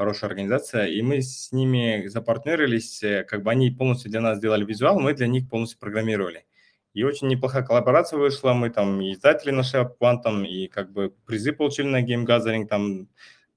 [0.00, 4.64] хорошая организация, и мы с ними запартнерились, э, как бы они полностью для нас сделали
[4.64, 6.46] визуал, мы для них полностью программировали.
[6.94, 11.52] И очень неплохая коллаборация вышла, мы там и издатели нашли Quantum, и как бы призы
[11.52, 13.08] получили на Game Gathering, там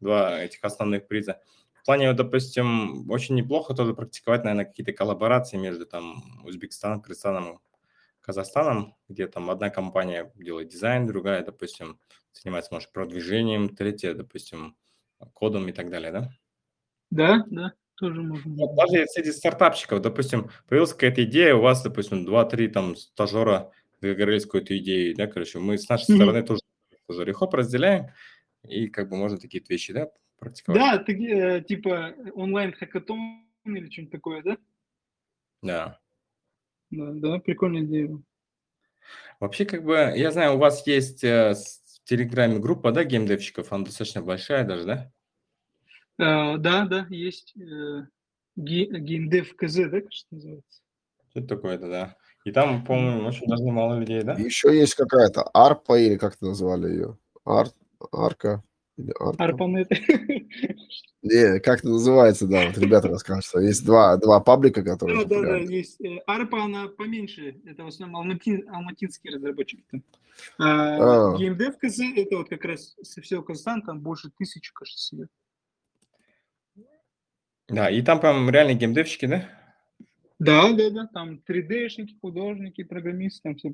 [0.01, 1.39] два этих основных приза.
[1.81, 7.61] В плане, вот, допустим, очень неплохо тоже практиковать, наверное, какие-то коллаборации между там Узбекистаном, Кыргызстаном,
[8.19, 12.01] Казахстаном, где там одна компания делает дизайн, другая, допустим,
[12.33, 14.75] занимается, может, продвижением, третья, допустим,
[15.33, 16.29] кодом и так далее, да?
[17.11, 18.53] Да, да, тоже можно.
[18.55, 23.71] Вот даже среди стартапщиков, допустим, появилась какая-то идея, у вас, допустим, 2-3 там стажера
[24.01, 26.15] договорились какой-то идеей, да, короче, мы с нашей Мгм.
[26.15, 26.61] стороны тоже,
[27.07, 28.07] тоже рехоп разделяем,
[28.67, 30.09] и как бы можно такие вещи, да,
[30.39, 30.81] практиковать.
[30.81, 34.57] Да, ты, э, типа онлайн-хакатон или что-нибудь такое, да?
[35.61, 35.99] Да.
[36.91, 38.21] Да, да, прикольная идея.
[39.39, 41.53] Вообще, как бы, я знаю, у вас есть э,
[42.03, 45.11] в Телеграме группа, да, геймдевщиков, она достаточно большая даже, да?
[46.17, 48.05] А, да, да, есть э,
[48.55, 50.81] ге- геймдев КЗ, да, кажется, называется?
[51.29, 52.17] Что это такое-то, да?
[52.43, 54.33] И там, по-моему, очень даже мало людей, да?
[54.33, 57.17] Еще есть какая-то арпа, или как это назвали ее?
[57.45, 57.67] Ар,
[58.11, 58.63] арка.
[58.97, 59.43] Или арпа.
[59.43, 59.89] Арпанет.
[61.23, 65.41] Не, как это называется, да, вот ребята расскажут, что есть два, два паблика, которые Да,
[65.41, 65.99] да, да, есть.
[66.01, 67.59] Э, Арпа, она поменьше.
[67.65, 69.83] Это в основном алматин- алматинские разработчики.
[69.89, 70.03] там.
[70.59, 71.37] А А.
[71.37, 75.29] геймдев КЗ, это вот как раз со всего Казахстана, там больше тысячи, кажется, сидят.
[77.69, 79.49] Да, и там прям реальные геймдевщики, да?
[80.39, 83.71] Да, да, да, там 3D-шники, художники, программисты, там все.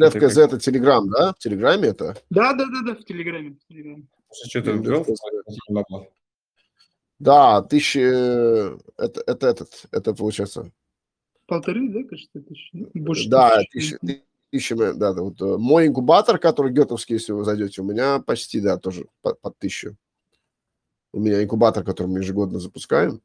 [0.00, 1.32] DevKZ это Телеграм, да?
[1.32, 2.16] В Телеграме это?
[2.30, 3.56] Да, да, да, да, в Телеграме.
[3.62, 4.06] в Телеграме.
[4.48, 5.06] Что-то ввел.
[7.18, 7.98] Да, тысячи...
[7.98, 10.70] Это, это этот, это получается...
[11.46, 12.70] Полторы, да, кажется, тысячи?
[12.72, 13.98] ну, Больше Да, тысячи.
[13.98, 18.20] тысячи, тысячи, да, да, вот э, мой инкубатор, который гетовский, если вы зайдете, у меня
[18.20, 19.96] почти, да, тоже под, под тысячу.
[21.12, 23.20] У меня инкубатор, который мы ежегодно запускаем.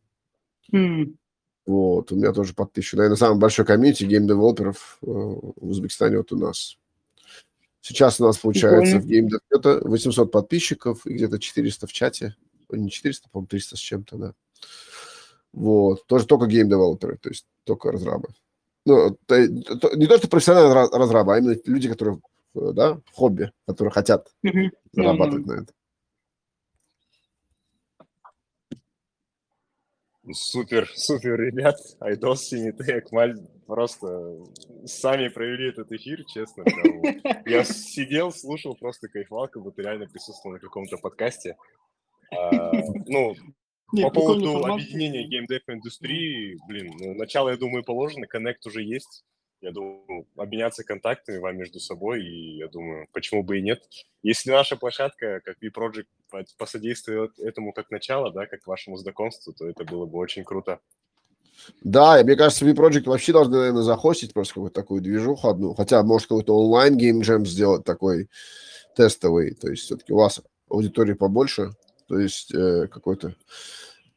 [0.73, 1.17] М,
[1.65, 2.95] Вот, у меня тоже под тысячу.
[2.97, 6.77] Наверное, самый большой комьюнити game developer ов э, в Узбекистане вот у нас.
[7.81, 12.35] Сейчас у нас получается в game это 800 подписчиков и где-то 400 в чате.
[12.69, 14.33] Не 400, по-моему, 300 с чем-то, да.
[15.53, 18.29] Вот, тоже только game developer ы, то есть только разрабы.
[18.85, 19.47] Ну, то-
[19.79, 22.19] то- не то, что профессиональные раз- разрабы, а именно люди, которые,
[22.55, 24.27] э, да, хобби, которые хотят
[24.91, 25.73] зарабатывать на это.
[30.31, 31.75] Супер, супер, ребят.
[31.99, 33.35] Айдос, Сините, Акмаль
[33.67, 34.39] просто
[34.85, 36.63] сами провели этот эфир, честно.
[37.45, 41.55] Я сидел, слушал, просто кайфовал, как будто реально присутствовал на каком-то подкасте.
[42.31, 42.71] А,
[43.05, 43.35] Ну,
[44.01, 44.81] по поводу формат.
[44.81, 49.23] объединения геймдев-индустрии, блин, ну, начало, я думаю, положено, коннект уже есть.
[49.61, 53.81] Я думаю, обменяться контактами вам между собой, и я думаю, почему бы и нет.
[54.21, 59.67] Если наша площадка, как V-Project, по- посодействует этому как начало, да, как вашему знакомству, то
[59.67, 60.79] это было бы очень круто.
[61.83, 65.73] Да, и мне кажется, V-Project вообще должны, наверное, захостить просто какую-то такую движуху одну.
[65.73, 68.29] Хотя, может, какой-то онлайн геймджем сделать такой
[68.95, 69.53] тестовый.
[69.55, 71.71] То есть все-таки у вас аудитории побольше.
[72.07, 73.35] То есть э, какой-то...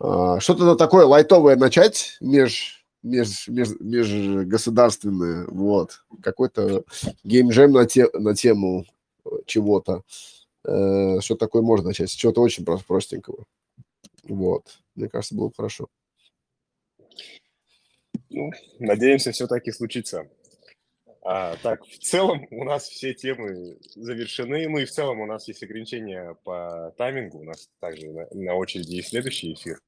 [0.01, 6.85] а, что-то такое лайтовое начать меж меж, меж, межгосударственное, вот, какой-то
[7.25, 8.85] геймджем на, те, на тему
[9.25, 10.03] э, чего-то,
[10.65, 13.45] э, что такое можно начать, с чего-то очень про- простенького,
[14.25, 15.89] вот, мне кажется, было бы хорошо.
[18.31, 20.29] Ну, надеемся, все таки случится.
[21.23, 24.69] А, так, в целом у нас все темы завершены.
[24.69, 27.41] Ну и в целом у нас есть ограничения по таймингу.
[27.41, 29.79] У нас также на, на очереди есть следующий эфир.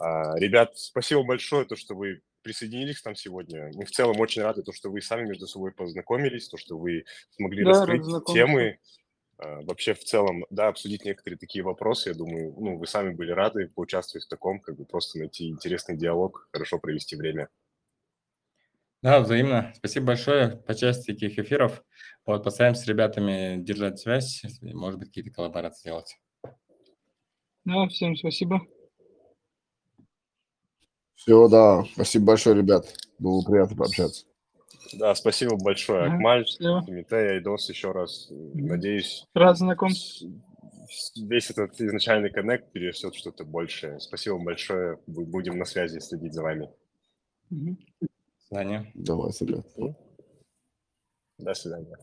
[0.00, 3.70] А, ребят, спасибо большое, то, что вы присоединились к нам сегодня.
[3.74, 7.04] Мы в целом очень рады, то, что вы сами между собой познакомились, то, что вы
[7.36, 8.78] смогли Да, раскрыть темы.
[9.36, 12.08] А, Вообще, в целом, да, обсудить некоторые такие вопросы.
[12.08, 15.98] Я думаю, ну, вы сами были рады поучаствовать в таком, как бы просто найти интересный
[15.98, 17.50] диалог, хорошо провести время.
[19.02, 19.72] Да, взаимно.
[19.76, 21.82] Спасибо большое по части таких эфиров.
[22.24, 26.18] Вот, постараемся с ребятами держать связь, может быть, какие-то коллаборации делать.
[27.66, 28.62] Да, всем спасибо.
[31.20, 32.86] Все, да, спасибо большое, ребят,
[33.18, 34.24] было приятно пообщаться.
[34.94, 36.46] Да, спасибо большое, Ага, Акмаль.
[36.46, 38.28] Тимитей, Айдос, еще раз.
[38.30, 40.30] Надеюсь, Рад знакомству.
[40.88, 44.00] с- весь этот изначальный коннект перерастет что-то большее.
[44.00, 44.98] Спасибо вам большое.
[45.06, 46.70] Бу- Будем на связи следить за вами.
[47.50, 47.76] До
[48.48, 48.90] свидания.
[48.94, 49.66] Давайте, ребят.
[51.38, 51.96] До свидания.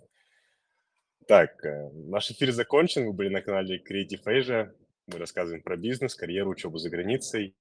[1.27, 3.07] Так, э, наш эфир закончен.
[3.07, 4.71] Вы были на канале Creative Asia.
[5.07, 7.55] Мы рассказываем про бизнес, карьеру, учебу за границей,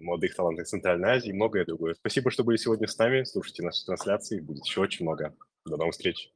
[0.00, 1.94] молодых талантов Центральной Азии и многое другое.
[1.94, 3.24] Спасибо, что были сегодня с нами.
[3.24, 4.40] Слушайте наши трансляции.
[4.40, 5.34] Будет еще очень много.
[5.64, 6.32] До новых встреч.